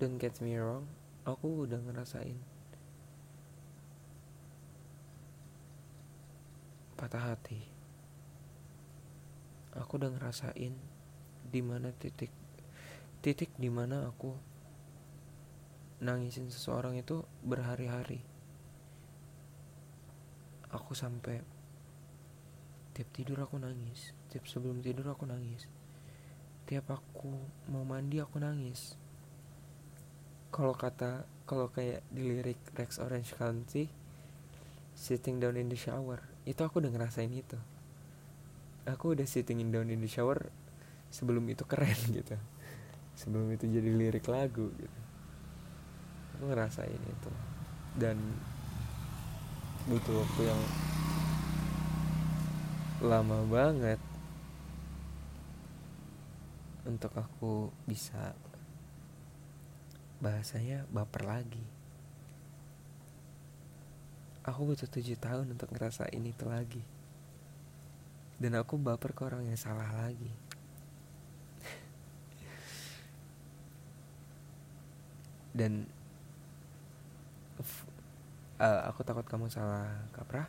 [0.00, 0.88] Don't get me wrong
[1.26, 2.38] aku udah ngerasain
[6.94, 7.60] patah hati.
[9.76, 10.72] Aku udah ngerasain
[11.44, 12.32] di mana titik
[13.20, 14.32] titik di mana aku
[16.00, 18.24] nangisin seseorang itu berhari-hari.
[20.72, 21.42] Aku sampai
[22.96, 24.16] tiap tidur aku nangis.
[24.32, 25.68] Tiap sebelum tidur aku nangis.
[26.64, 27.28] Tiap aku
[27.68, 28.96] mau mandi aku nangis.
[30.48, 33.84] Kalau kata kalau kayak di lirik Rex Orange County
[34.96, 37.60] sitting down in the shower itu aku udah ngerasain itu.
[38.88, 40.48] Aku udah sitting down in the shower
[41.12, 42.40] sebelum itu keren gitu.
[43.12, 45.00] Sebelum itu jadi lirik lagu gitu.
[46.40, 47.30] Aku ngerasain itu.
[47.92, 48.16] Dan
[49.84, 50.60] butuh waktu yang
[53.04, 54.00] lama banget.
[56.86, 58.32] Untuk aku bisa
[60.22, 61.66] bahasanya baper lagi.
[64.46, 66.80] Aku butuh tujuh tahun untuk ngerasain itu lagi.
[68.38, 70.30] Dan aku baper ke orang yang salah lagi.
[75.56, 75.88] Dan
[78.60, 80.46] uh, aku takut kamu salah kaprah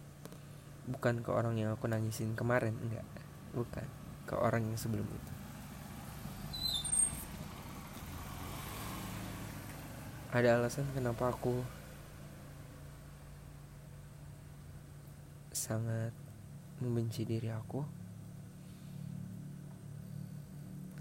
[0.88, 3.04] bukan ke orang yang aku nangisin kemarin enggak.
[3.52, 3.88] Bukan.
[4.24, 5.34] Ke orang yang sebelum itu.
[10.32, 11.64] Ada alasan kenapa aku
[15.56, 16.12] sangat
[16.84, 17.84] membenci diri aku?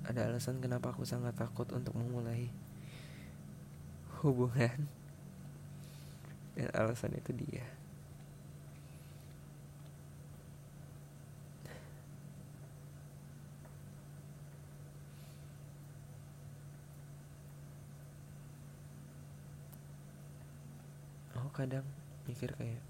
[0.06, 2.50] Ada alasan kenapa aku sangat takut untuk memulai
[4.22, 4.86] hubungan?
[6.54, 7.75] Dan alasan itu dia
[21.56, 21.88] kadang
[22.28, 22.84] mikir kayak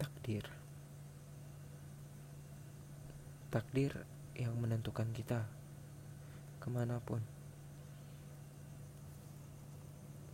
[0.00, 0.48] takdir.
[3.52, 3.92] Takdir
[4.32, 5.44] yang menentukan kita
[6.56, 7.20] ke mana pun.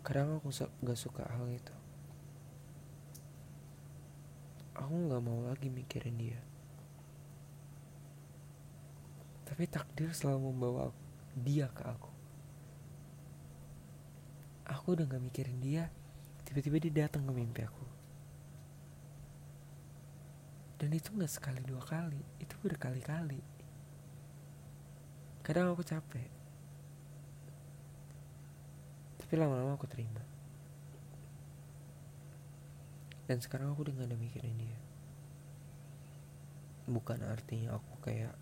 [0.07, 0.55] Kadang aku
[0.87, 1.75] gak suka hal itu.
[4.79, 6.39] Aku gak mau lagi mikirin dia.
[9.51, 10.95] Tapi takdir selalu membawa
[11.35, 12.14] dia ke aku
[14.65, 15.89] aku udah gak mikirin dia.
[16.45, 17.87] Tiba-tiba dia datang ke mimpi aku.
[20.81, 22.21] Dan itu gak sekali dua kali.
[22.41, 23.41] Itu berkali-kali.
[25.45, 26.29] Kadang aku capek.
[29.21, 30.21] Tapi lama-lama aku terima.
[33.25, 34.79] Dan sekarang aku udah gak ada mikirin dia.
[36.85, 38.37] Bukan artinya aku kayak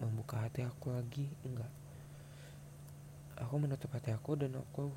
[0.00, 1.32] membuka hati aku lagi.
[1.44, 1.72] Enggak.
[3.40, 4.92] Aku menutup hati aku dan aku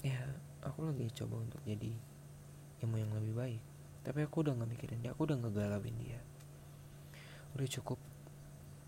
[0.00, 0.16] ya
[0.64, 1.92] aku lagi coba untuk jadi
[2.80, 3.62] ilmu yang lebih baik.
[4.00, 6.20] Tapi aku udah gak mikirin dia aku udah gak galauin dia.
[7.56, 8.00] Udah cukup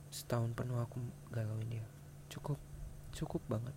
[0.09, 1.85] setahun penuh aku galauin dia.
[2.33, 2.57] Cukup
[3.12, 3.77] cukup banget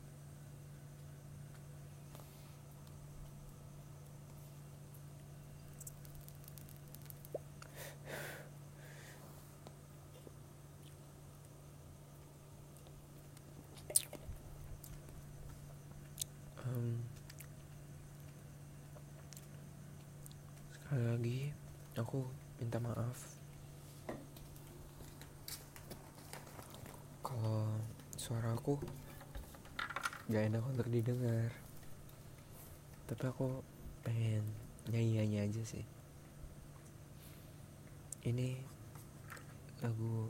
[20.96, 21.40] sekali lagi
[22.00, 22.24] aku
[22.56, 23.36] minta maaf
[27.20, 27.68] kalau
[28.16, 28.84] suara aku
[30.28, 31.48] gak enak untuk didengar.
[33.08, 33.64] Tapi aku
[34.04, 34.44] pengen
[34.92, 35.86] nyanyi-nyanyi aja sih.
[38.26, 38.60] Ini
[39.80, 40.28] lagu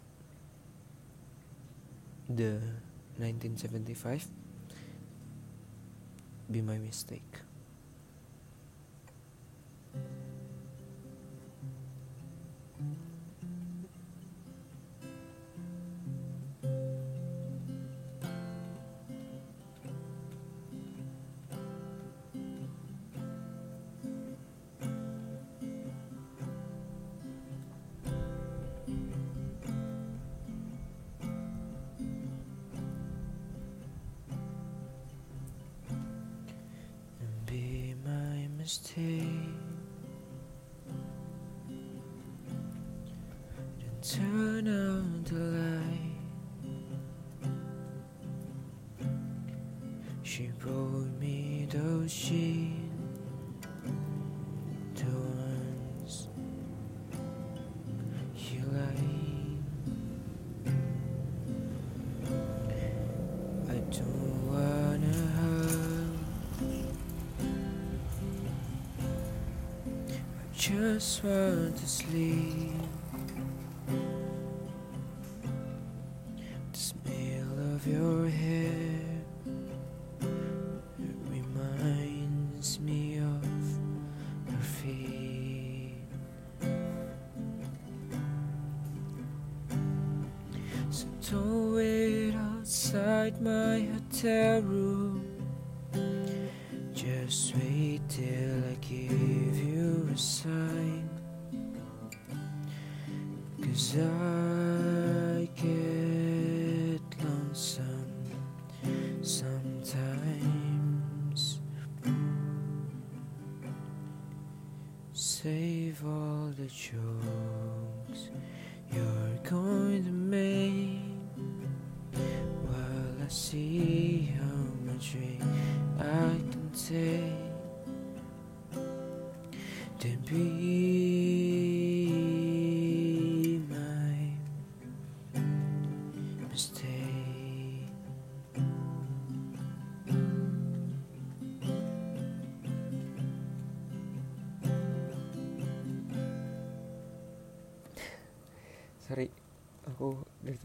[2.30, 2.62] The
[3.18, 4.30] 1975
[6.46, 7.45] Be My Mistake mistake
[70.68, 72.75] just want to sleep.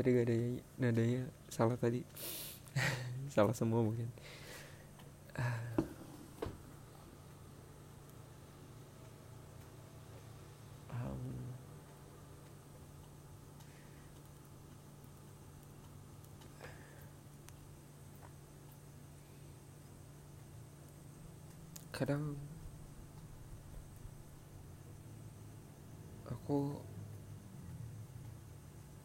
[0.00, 0.36] Tadi gak ada
[0.80, 2.00] nadanya salah tadi.
[3.36, 4.08] salah semua mungkin.
[21.92, 22.32] Kadang
[26.24, 26.80] aku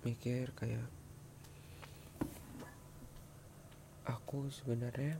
[0.05, 0.85] mikir kayak
[4.05, 5.17] aku sebenarnya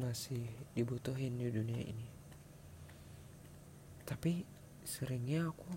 [0.00, 2.08] masih dibutuhin di dunia ini.
[4.08, 4.48] Tapi
[4.80, 5.68] seringnya aku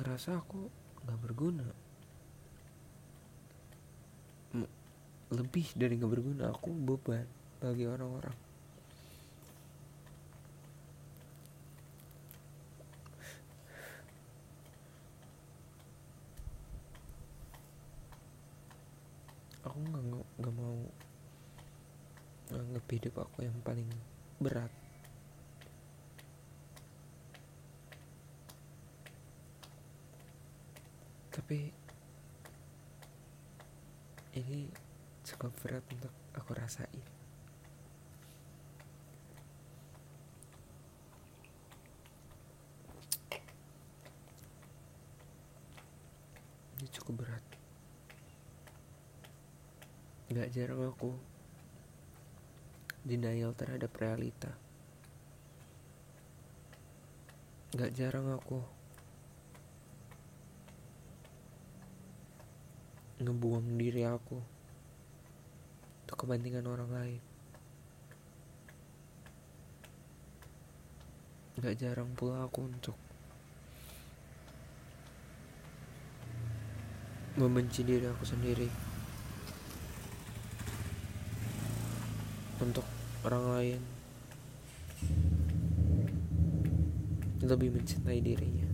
[0.00, 0.72] ngerasa aku
[1.04, 1.68] nggak berguna.
[5.28, 7.28] Lebih dari nggak berguna aku beban
[7.60, 8.54] bagi orang-orang
[19.73, 20.04] aku nggak
[20.40, 20.78] nggak- mau
[22.52, 23.88] nganggep hidup aku yang paling
[24.40, 24.72] berat.
[31.34, 31.58] Tapi
[34.38, 34.70] ini
[35.24, 37.06] cukup berat untuk aku rasain.
[46.74, 47.53] Ini cukup berat
[50.34, 51.14] Gak jarang aku
[53.06, 54.50] denial terhadap realita.
[57.78, 58.58] Gak jarang aku
[63.22, 64.42] ngebuang diri aku
[66.02, 67.22] untuk kepentingan orang lain.
[71.62, 72.98] Gak jarang pula aku untuk
[77.38, 78.93] membenci diri aku sendiri.
[82.62, 82.86] Untuk
[83.26, 83.80] orang lain
[87.44, 88.68] lebih mencintai dirinya.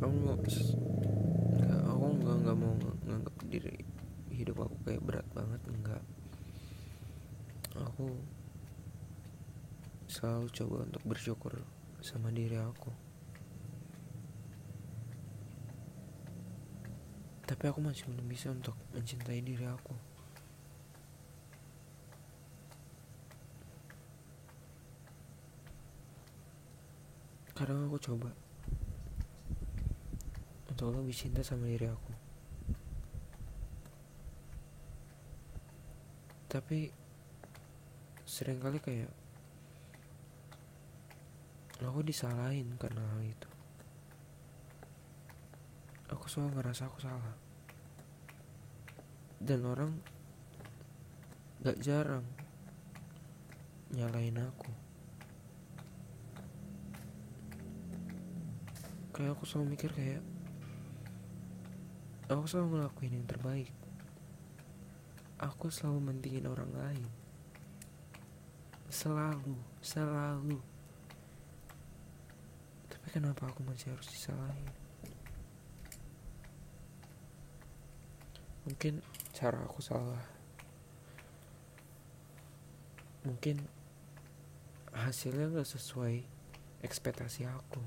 [0.00, 0.54] Aku mau nggak,
[1.90, 3.74] aku nggak nggak mau ng- nganggap diri
[4.30, 6.02] hidup aku kayak berat banget enggak.
[7.74, 8.06] Aku
[10.20, 11.64] selalu coba untuk bersyukur
[12.04, 12.92] sama diri aku.
[17.48, 19.96] Tapi aku masih belum bisa untuk mencintai diri aku.
[27.56, 28.28] Kadang aku coba
[30.68, 32.12] untuk lebih cinta sama diri aku.
[36.52, 36.92] Tapi
[38.28, 39.19] sering kali kayak
[41.88, 43.50] aku disalahin karena hal itu?
[46.12, 47.36] Aku selalu ngerasa aku salah.
[49.40, 49.96] Dan orang
[51.64, 52.26] gak jarang
[53.94, 54.70] nyalain aku.
[59.16, 60.24] Kayak aku selalu mikir kayak
[62.30, 63.72] aku selalu ngelakuin yang terbaik.
[65.40, 67.08] Aku selalu mentingin orang lain.
[68.90, 70.69] Selalu selalu
[73.00, 74.68] tapi kenapa aku masih harus disalahin?
[78.68, 79.00] Mungkin
[79.32, 80.20] cara aku salah.
[83.24, 83.64] Mungkin
[84.92, 86.28] hasilnya gak sesuai
[86.84, 87.80] ekspektasi aku.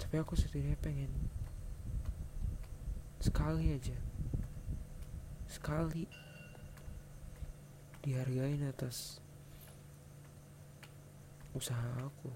[0.00, 1.12] Tapi aku setidaknya pengen
[3.20, 4.00] sekali aja.
[5.44, 6.08] Sekali
[8.00, 9.20] dihargain atas
[11.56, 12.28] usaha aku.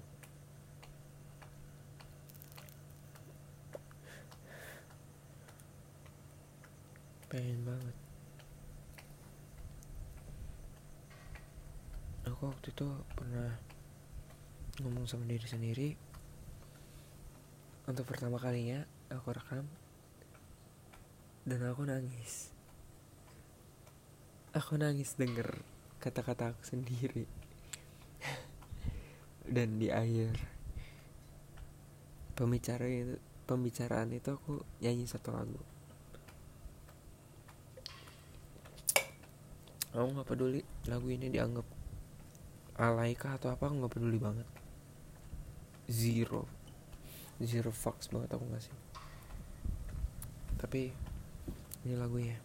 [7.29, 7.97] Pengen banget.
[12.33, 13.53] Aku waktu itu pernah
[14.81, 15.89] ngomong sama diri sendiri.
[17.85, 19.69] Untuk pertama kalinya aku rekam.
[21.45, 22.51] Dan aku nangis.
[24.57, 25.63] Aku nangis denger
[26.01, 27.40] kata-kata aku sendiri
[29.51, 30.39] dan di akhir
[32.39, 35.59] pembicaraan itu pembicaraan itu aku nyanyi satu lagu.
[39.91, 41.67] Aku nggak peduli lagu ini dianggap
[42.79, 44.47] alaika atau apa aku nggak peduli banget.
[45.91, 46.47] Zero.
[47.43, 48.91] Zero fucks banget aku ngasih
[50.61, 50.93] tapi
[51.89, 52.37] ini lagunya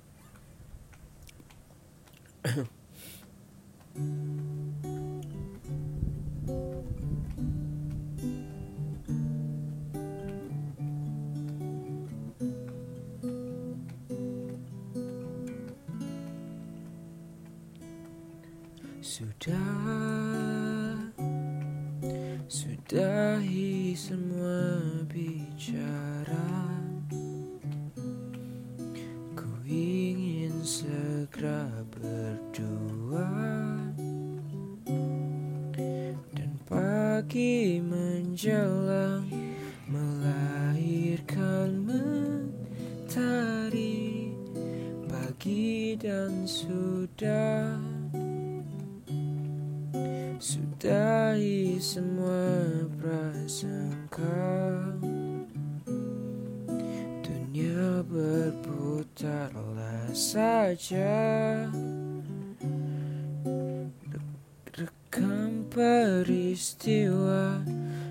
[65.15, 67.63] Rekam peristiwa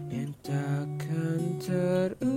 [0.09, 2.33] yang takkan terulangi.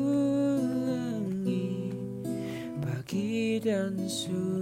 [2.83, 4.56] Pagi dan sudah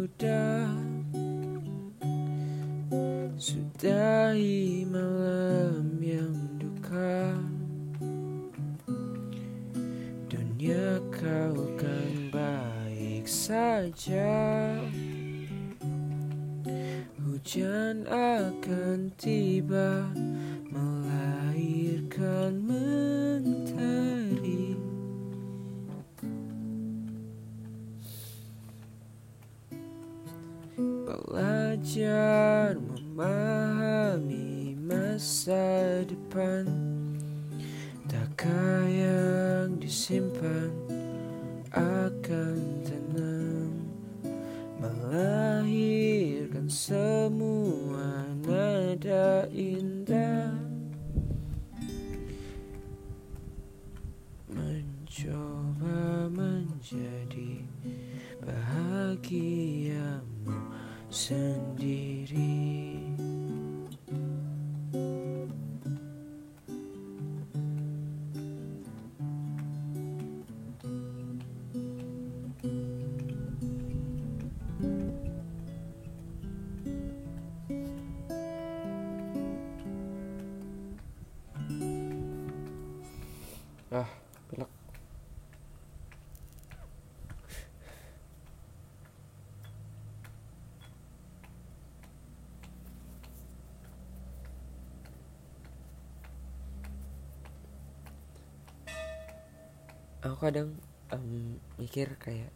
[100.45, 100.69] kadang
[101.09, 102.53] em, mikir kayak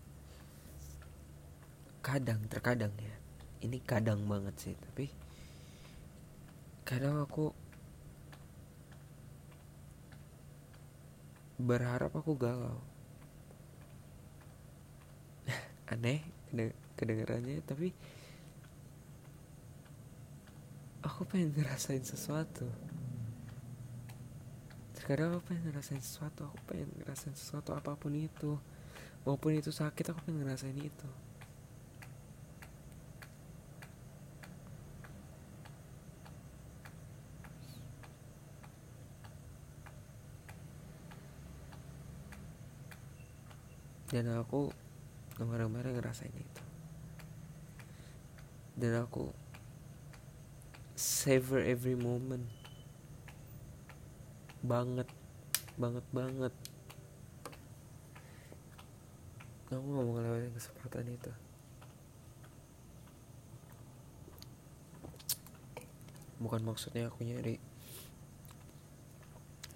[2.06, 3.16] kadang terkadang ya.
[3.66, 5.10] Ini kadang banget sih tapi
[6.86, 7.50] kadang aku
[11.58, 12.78] berharap aku galau.
[15.92, 16.22] Aneh
[16.54, 17.92] kede- kedengarannya tapi
[21.02, 22.70] aku pengen ngerasain sesuatu
[25.10, 28.62] terkadang aku pengen ngerasain sesuatu aku pengen ngerasain sesuatu apa pun itu.
[29.26, 31.10] Maupun itu sakit aku pengen ngerasain itu.
[44.14, 44.70] Dan aku
[45.42, 46.64] kemarin-kemarin ngerasain itu.
[48.78, 49.34] Dan aku
[50.94, 52.59] savor every moment
[54.64, 55.08] banget.
[55.80, 56.54] Banget banget.
[59.70, 61.32] Aku gak mau ngelewatin kesempatan itu.
[66.42, 67.60] Bukan maksudnya aku nyari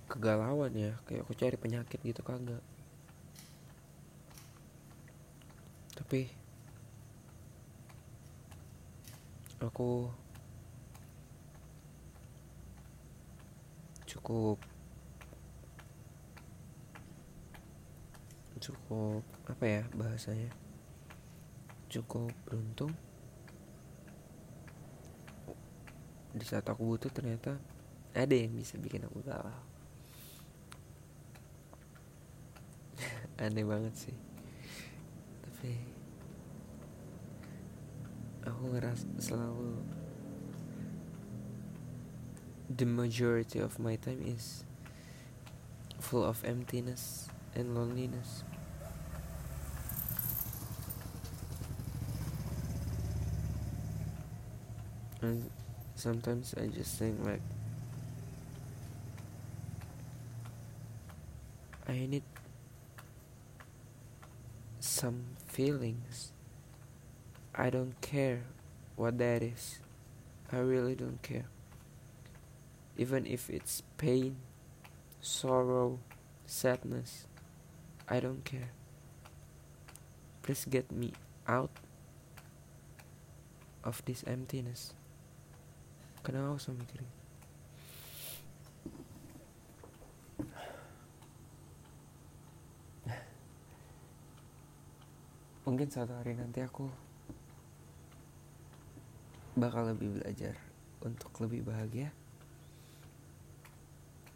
[0.09, 2.61] kegalauan ya kayak aku cari penyakit gitu kagak.
[5.93, 6.29] Tapi
[9.61, 10.09] aku
[14.09, 14.57] cukup
[18.63, 20.47] cukup apa ya bahasanya?
[21.91, 22.95] Cukup beruntung.
[26.31, 27.59] Di saat aku butuh ternyata
[28.15, 29.59] ada yang bisa bikin aku galau.
[33.43, 34.15] Aneh banget sih.
[35.43, 35.71] Tapi
[38.47, 39.83] aku ngeras selalu
[42.71, 44.63] the majority of my time is
[45.99, 48.43] full of emptiness and loneliness
[55.23, 55.49] and
[55.95, 57.41] sometimes I just think like
[61.87, 62.23] I need
[64.79, 66.31] some feelings.
[67.55, 68.43] I don't care
[68.95, 69.79] what that is.
[70.51, 71.45] I really don't care.
[72.97, 74.37] Even if it's pain,
[75.21, 75.99] sorrow,
[76.45, 77.27] sadness,
[78.07, 78.71] I don't care.
[80.41, 81.13] Please get me
[81.47, 81.71] out
[83.83, 84.93] of this emptiness.
[86.23, 87.11] Kenapa aku sama mikirin?
[95.67, 96.87] Mungkin suatu hari nanti aku
[99.53, 100.57] bakal lebih belajar
[101.05, 102.09] untuk lebih bahagia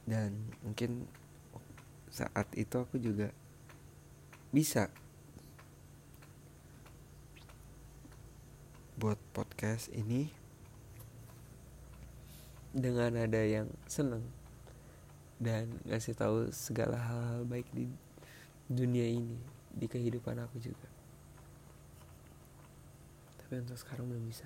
[0.08, 0.32] dan
[0.64, 1.04] mungkin
[2.08, 3.34] saat itu aku juga
[4.56, 4.88] bisa
[8.96, 10.47] buat podcast ini
[12.78, 14.22] dengan ada yang seneng
[15.42, 17.90] dan ngasih tahu segala hal-hal baik di
[18.70, 19.34] dunia ini
[19.74, 20.86] di kehidupan aku juga.
[23.42, 24.46] Tapi untuk sekarang belum bisa.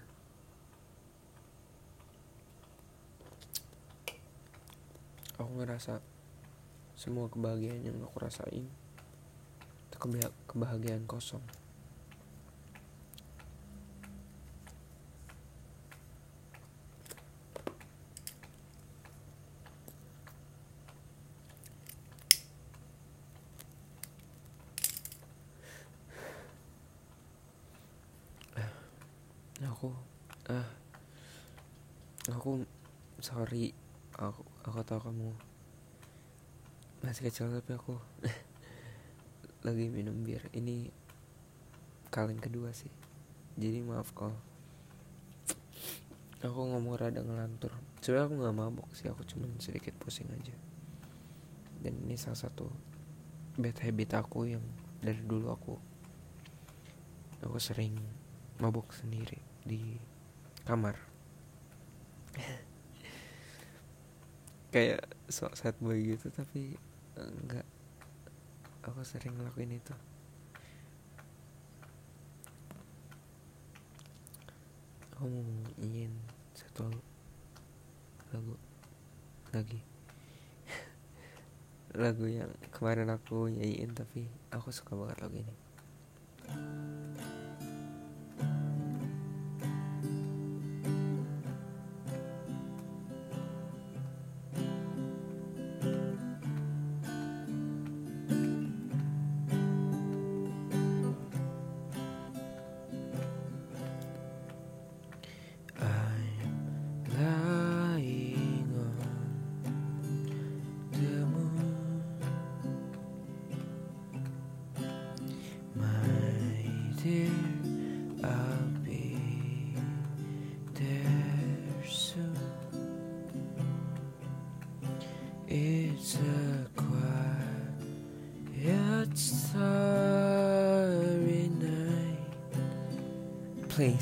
[5.35, 5.99] Aku ngerasa
[6.95, 8.69] semua kebahagiaan yang aku rasain
[9.89, 9.97] itu
[10.45, 11.41] kebahagiaan kosong
[29.81, 29.89] aku
[30.53, 30.69] ah
[32.29, 32.61] aku
[33.31, 33.71] sorry
[34.19, 35.31] aku aku tahu kamu
[36.99, 37.95] masih kecil tapi aku
[39.65, 40.51] lagi minum bir.
[40.51, 40.91] Ini
[42.11, 42.91] kalian kedua sih.
[43.55, 44.35] Jadi maaf kalau
[46.43, 47.71] aku ngomong rada ngelantur.
[48.03, 50.53] Sebenarnya aku nggak mabok sih aku cuma sedikit pusing aja.
[51.79, 52.67] Dan ini salah satu
[53.55, 54.63] bad habit aku yang
[54.99, 55.73] dari dulu aku
[57.41, 57.95] aku sering
[58.59, 59.97] mabuk sendiri di
[60.61, 60.93] kamar
[64.71, 66.79] kayak sok sad boy gitu tapi
[67.19, 67.67] enggak
[68.81, 69.93] aku sering ngelakuin itu.
[75.13, 75.45] Aku mau
[75.77, 76.09] ingin
[76.57, 76.87] satu
[78.31, 78.55] lagu
[79.51, 79.83] lagi.
[82.01, 85.55] Lagu yang kemarin aku nyanyiin tapi aku suka banget lagu ini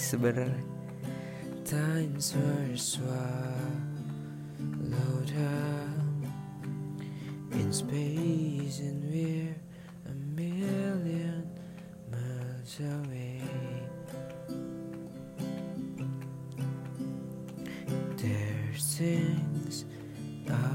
[0.10, 0.66] sebenarnya.
[1.62, 3.14] Times were swallowed
[5.38, 6.26] up
[7.54, 9.54] In space and we're
[10.10, 11.46] a million
[12.10, 13.46] miles away.
[18.18, 19.86] There's things
[20.50, 20.74] I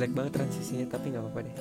[0.00, 1.54] jelek banget transisinya tapi nggak apa-apa deh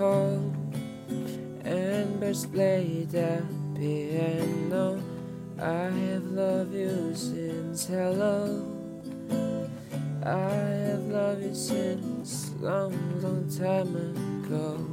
[0.00, 0.52] tempo
[1.64, 3.44] and birds play the
[3.76, 4.98] piano.
[5.58, 8.64] I have loved you since hello.
[10.24, 10.56] I
[10.88, 14.89] have loved you since long, long time ago.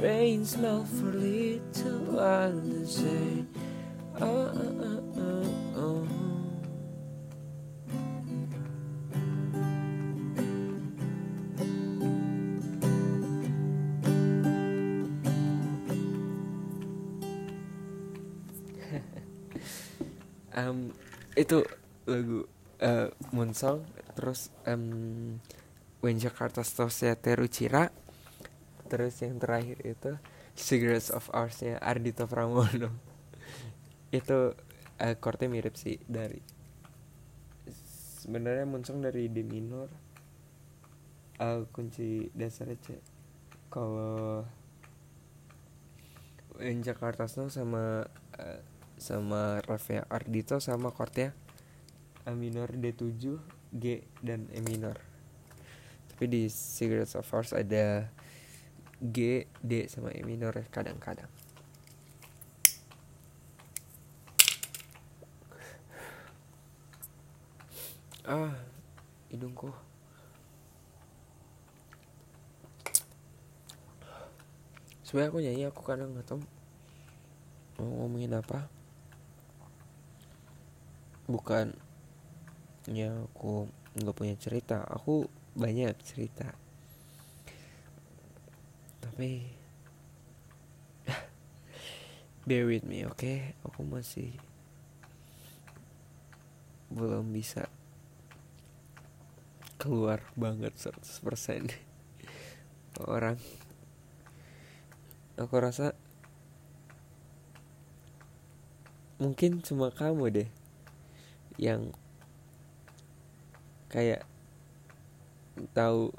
[0.00, 3.44] Rain, smell for little while and say,
[4.20, 6.26] oh, oh, oh, oh, oh.
[20.56, 20.90] um,
[21.36, 21.60] itu
[22.08, 22.48] lagu
[22.80, 23.84] uh, Moonsong
[24.16, 25.36] terus um,
[26.00, 28.05] When Jakarta Stops ya Terucira
[28.86, 30.16] terus yang terakhir itu
[30.56, 32.90] Cigarettes of Ours nya Ardito Pramono.
[34.18, 34.56] Itu
[34.96, 36.40] uh, chordnya mirip sih dari
[38.24, 39.92] sebenarnya Moonsong dari D minor.
[41.36, 42.86] Uh, kunci dasarnya C.
[43.68, 44.48] Kalau
[46.56, 48.08] When Jakarta Snow sama
[48.40, 48.60] uh,
[48.96, 51.36] sama Rafael Ardito sama chordnya
[52.24, 53.36] A minor D7
[53.76, 53.84] G
[54.24, 54.96] dan E minor.
[56.08, 58.08] Tapi di Cigarettes of Ours ada
[59.02, 61.28] G D sama E minor kadang-kadang.
[68.26, 68.56] Ah
[69.30, 69.70] hidungku
[75.06, 76.42] sebenarnya aku nyanyi aku kadang nggak tahu
[77.78, 78.66] mau ngomongin apa.
[81.30, 81.76] Bukan
[82.90, 84.82] ya aku nggak punya cerita.
[84.90, 86.50] Aku banyak cerita
[89.16, 89.48] tapi
[92.44, 93.56] bear with me oke okay?
[93.64, 94.36] aku masih
[96.92, 97.64] belum bisa
[99.80, 101.00] keluar banget 100%
[103.08, 103.40] orang
[105.40, 105.96] aku rasa
[109.16, 110.50] mungkin cuma kamu deh
[111.56, 111.88] yang
[113.88, 114.28] kayak
[115.72, 116.12] tahu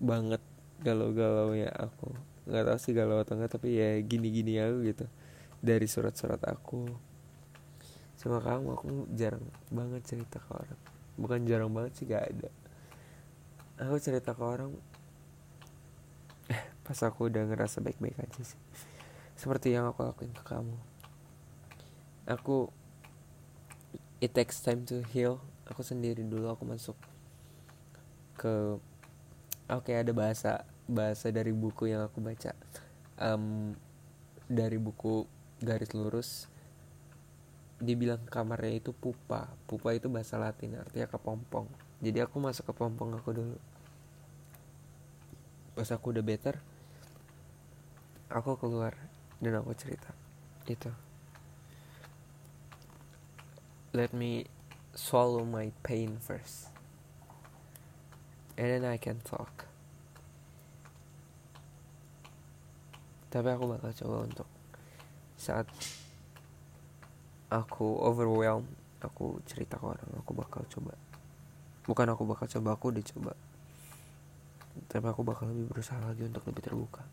[0.00, 0.40] banget
[0.80, 5.06] galau-galau ya aku nggak tahu sih galau atau enggak tapi ya gini-gini aku gitu.
[5.60, 6.88] Dari surat-surat aku.
[8.16, 10.80] Sama kamu aku jarang banget cerita ke orang.
[11.16, 12.50] Bukan jarang banget sih gak ada.
[13.80, 14.76] Aku cerita ke orang
[16.52, 18.60] eh pas aku udah ngerasa baik-baik aja sih.
[19.36, 20.76] Seperti yang aku lakuin ke kamu.
[22.28, 22.68] Aku
[24.20, 25.40] it takes time to heal.
[25.64, 26.96] Aku sendiri dulu aku masuk
[28.36, 28.76] ke
[29.68, 32.52] oke okay, ada bahasa bahasa dari buku yang aku baca.
[33.16, 33.78] Um,
[34.50, 35.24] dari buku
[35.62, 36.50] garis lurus
[37.78, 39.48] dibilang kamarnya itu pupa.
[39.70, 41.70] Pupa itu bahasa latin artinya kepompong.
[42.02, 43.56] Jadi aku masuk ke pompong aku dulu.
[45.78, 46.58] Pas aku udah better
[48.30, 48.94] aku keluar
[49.42, 50.12] dan aku cerita.
[50.66, 50.90] Itu
[53.90, 54.46] let me
[54.94, 56.70] swallow my pain first.
[58.54, 59.69] And then I can talk
[63.30, 64.48] tapi aku bakal coba untuk
[65.38, 65.70] saat
[67.46, 68.66] aku overwhelmed
[68.98, 70.98] aku cerita ke orang aku bakal coba.
[71.86, 73.32] Bukan aku bakal coba aku udah coba.
[74.90, 77.06] Tapi aku bakal lebih berusaha lagi untuk lebih terbuka.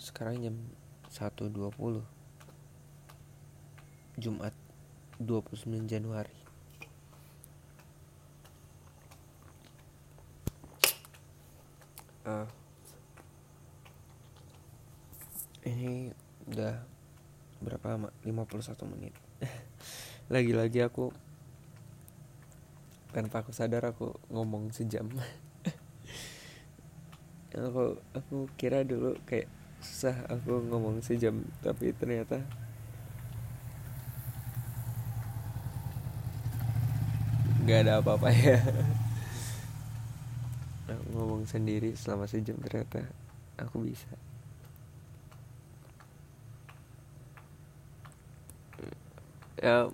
[0.00, 0.56] Sekarang jam
[1.12, 1.52] 1.20
[4.20, 4.52] Jumat
[5.20, 6.39] 29 Januari
[12.30, 12.46] uh,
[15.66, 16.14] ini
[16.46, 16.78] udah
[17.58, 18.08] berapa lama?
[18.22, 19.14] 51 menit.
[20.32, 21.10] Lagi-lagi aku
[23.10, 25.10] tanpa aku sadar aku ngomong sejam.
[27.50, 29.50] Aku aku kira dulu kayak
[29.80, 32.44] susah aku ngomong sejam tapi ternyata
[37.64, 38.60] nggak ada apa-apa ya
[40.90, 43.06] aku ngomong sendiri selama sejam ternyata
[43.60, 44.10] aku bisa.
[49.60, 49.92] Ya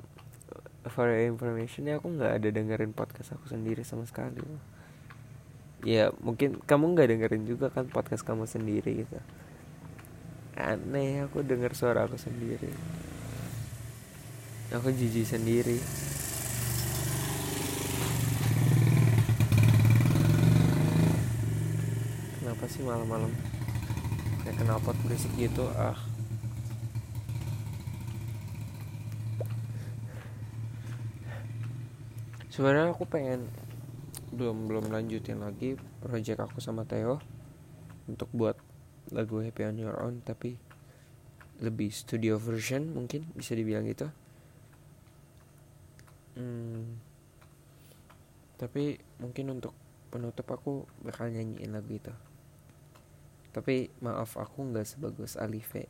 [0.87, 4.41] for your information ya aku nggak ada dengerin podcast aku sendiri sama sekali.
[5.85, 9.19] Ya mungkin kamu nggak dengerin juga kan podcast kamu sendiri gitu.
[10.57, 12.73] Aneh aku denger suara aku sendiri.
[14.73, 15.79] Aku jijik sendiri
[22.47, 23.35] kenapa sih malam-malam
[24.47, 25.67] kayak knalpot berisik gitu?
[25.75, 25.99] Ah.
[32.47, 33.51] Sebenarnya aku pengen
[34.31, 37.19] belum belum lanjutin lagi project aku sama Theo
[38.07, 38.55] untuk buat
[39.11, 40.55] lagu Happy on Your Own tapi
[41.59, 44.07] lebih studio version mungkin bisa dibilang gitu.
[46.39, 46.95] Hmm,
[48.55, 49.75] tapi mungkin untuk
[50.15, 52.15] penutup aku bakal nyanyiin lagu itu
[53.57, 55.89] tapi maaf aku nggak sebagus Alive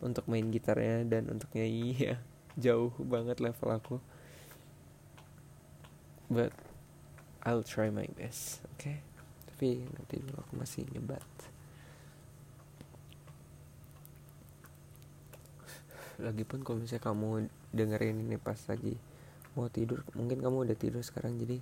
[0.00, 1.92] untuk main gitarnya dan untuk nyanyi.
[2.08, 2.16] Ya
[2.58, 3.96] jauh banget level aku.
[6.32, 6.56] But
[7.44, 8.96] I'll try my best oke okay?
[9.46, 11.24] tapi nanti dulu aku masih nyebat.
[16.18, 17.28] Lagipun kalau misalnya kamu
[17.70, 18.98] dengerin ini pas lagi
[19.54, 21.58] mau tidur mungkin kamu udah tidur sekarang jadi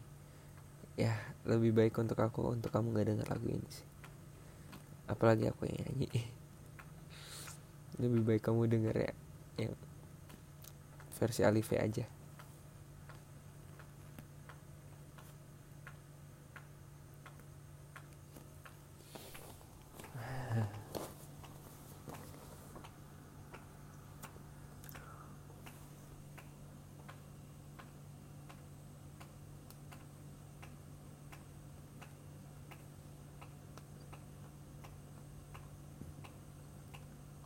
[1.00, 1.16] ya
[1.48, 3.86] lebih baik untuk aku untuk kamu nggak denger lagu ini sih
[5.06, 6.10] apalagi aku yang nyanyi.
[7.96, 9.12] Lebih baik kamu denger ya
[9.56, 9.72] yang
[11.16, 12.04] versi Alive aja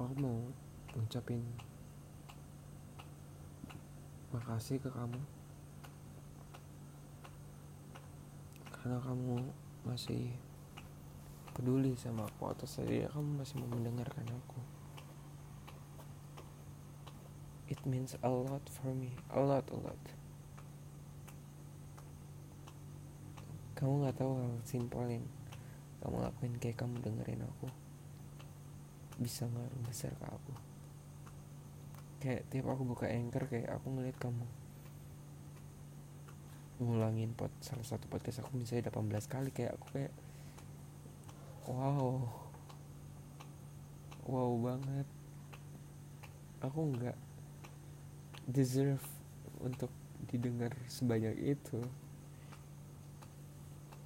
[0.01, 0.41] aku mau
[1.11, 1.43] ngucapin
[4.31, 5.19] makasih ke kamu.
[8.71, 9.43] Karena kamu
[9.83, 10.31] masih
[11.51, 14.63] peduli sama aku atau saya kamu masih mau mendengarkan aku.
[17.67, 20.03] It means a lot for me a lot a lot.
[23.75, 25.27] Kamu nggak tahu hal simpel yang
[26.07, 27.67] kamu lakuin kayak kamu dengerin aku.
[29.19, 30.70] Bisa ngaruh besar ke aku
[32.21, 34.45] kayak tiap aku buka anchor kayak aku ngeliat kamu
[36.81, 40.13] ngulangin pot salah satu podcast aku misalnya 18 kali kayak aku kayak
[41.69, 42.25] wow
[44.31, 45.09] wow banget.
[46.63, 47.19] Aku nggak
[48.47, 49.03] deserve
[49.59, 49.91] untuk
[50.31, 51.83] didengar sebanyak itu.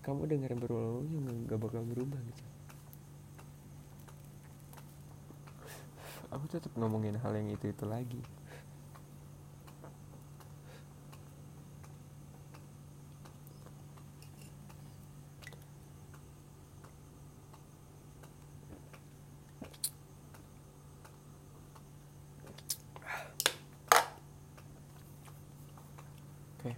[0.00, 2.53] Kamu dengar berulang-ulang nggak bakal berubah gitu
[6.34, 8.18] aku tetap ngomongin hal yang itu itu lagi
[26.58, 26.74] oke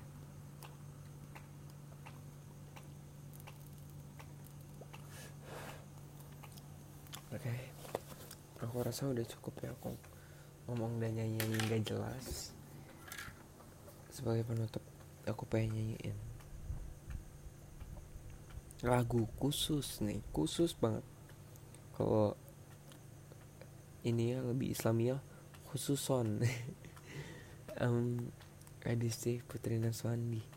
[7.32, 7.52] oke
[8.60, 9.92] aku rasa udah cukup ya aku
[10.64, 12.56] ngomong dan nyanyi nyanyi gak jelas.
[14.08, 14.80] Sebagai penutup
[15.28, 16.16] aku pengen nyanyiin
[18.80, 21.04] lagu khusus nih khusus banget.
[21.92, 22.40] Kalau
[24.00, 25.20] ini ya lebih Islamia
[25.68, 26.40] khususon.
[27.76, 28.32] Um,
[28.88, 30.55] Adisti Putri Naswandi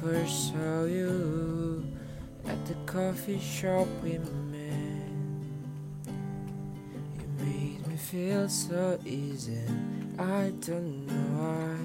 [0.00, 1.84] first saw you
[2.46, 4.72] at the coffee shop we met,
[7.18, 9.60] you made me feel so easy.
[10.18, 11.76] I don't know why.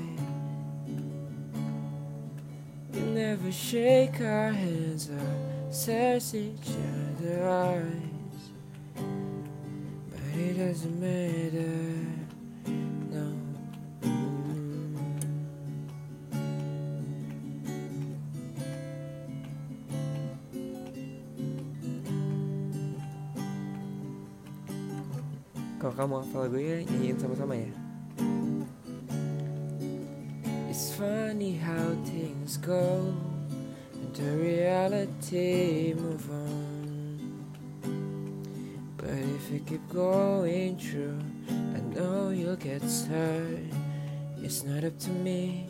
[2.93, 6.71] We never shake our hands or search each
[7.19, 8.43] other eyes,
[10.09, 11.44] but it doesn't matter.
[26.13, 27.73] Hafal nyanyiin sama-sama ya.
[30.69, 33.15] It's funny how things go
[33.95, 37.41] and the reality move on.
[38.97, 43.71] But if you keep going through, I know you'll get hurt.
[44.43, 45.65] It's not up to me,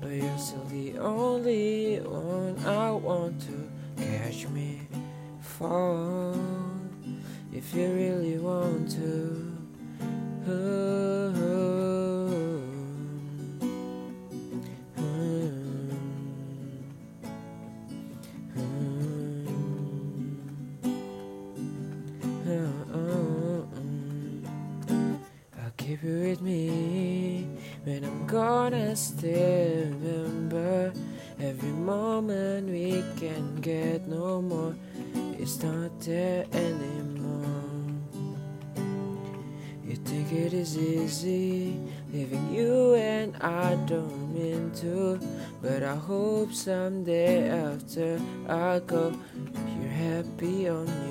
[0.00, 3.56] but you're still the only one I want to
[3.96, 4.82] catch me
[5.40, 6.36] fall.
[7.52, 9.39] If you really want to.
[25.62, 27.46] I'll keep you with me
[27.84, 30.92] when I'm gonna still remember
[31.38, 34.74] every moment we can get no more.
[35.38, 37.09] It's not there anymore.
[40.32, 41.76] It is easy
[42.12, 45.18] leaving you and I don't mean to,
[45.60, 49.12] but I hope someday after I go,
[49.80, 51.09] you're happy on your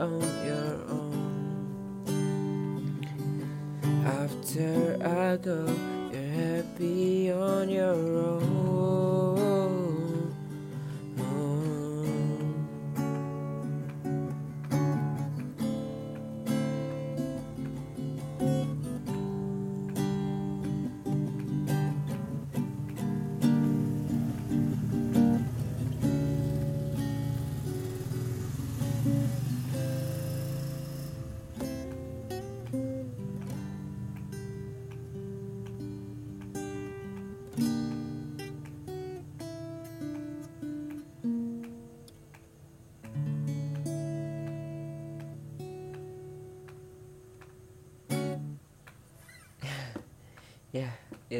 [0.00, 1.20] on your own.
[4.06, 5.66] After I go,
[6.12, 9.69] you're happy on your own.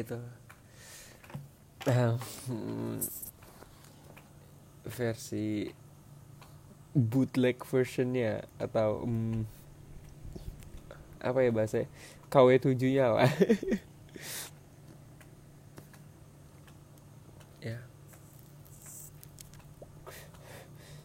[0.01, 0.19] Itu.
[1.89, 3.01] Um,
[4.85, 5.73] versi
[6.91, 9.47] bootleg versionnya atau um,
[11.21, 11.85] apa ya bahasa
[12.33, 13.31] KW 7 nya lah.
[17.61, 17.77] Ya.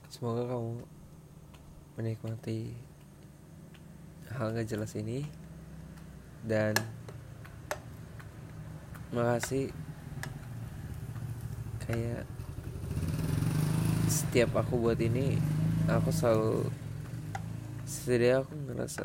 [0.08, 0.80] Semoga kamu
[2.00, 2.72] menikmati
[4.32, 5.28] hal gak jelas ini.
[6.40, 6.72] Dan
[9.14, 9.70] makasih.
[11.86, 12.26] Kayak
[14.10, 15.38] setiap aku buat ini
[15.86, 16.66] aku selalu
[17.86, 19.02] setidaknya aku ngerasa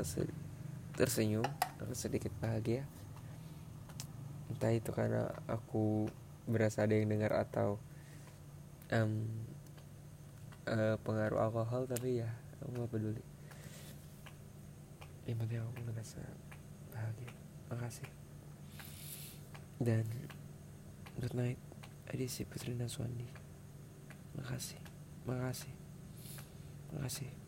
[0.97, 1.45] tersenyum
[1.78, 2.86] ngerasa sedikit bahagia.
[4.49, 6.10] Entah itu karena aku
[6.49, 7.78] berasa ada yang dengar atau
[8.89, 9.30] um,
[10.66, 12.30] uh, pengaruh alkohol tapi ya
[12.62, 13.24] aku gak peduli.
[15.30, 16.22] Yang penting aku ngerasa
[16.89, 17.32] bahagia.
[17.70, 18.20] Makasih
[19.82, 20.06] dan
[21.18, 21.58] good night.
[22.12, 23.26] Edisi Putri Naswandi
[24.38, 24.78] makasih.
[25.26, 25.74] Makasih.
[26.94, 27.41] Makasih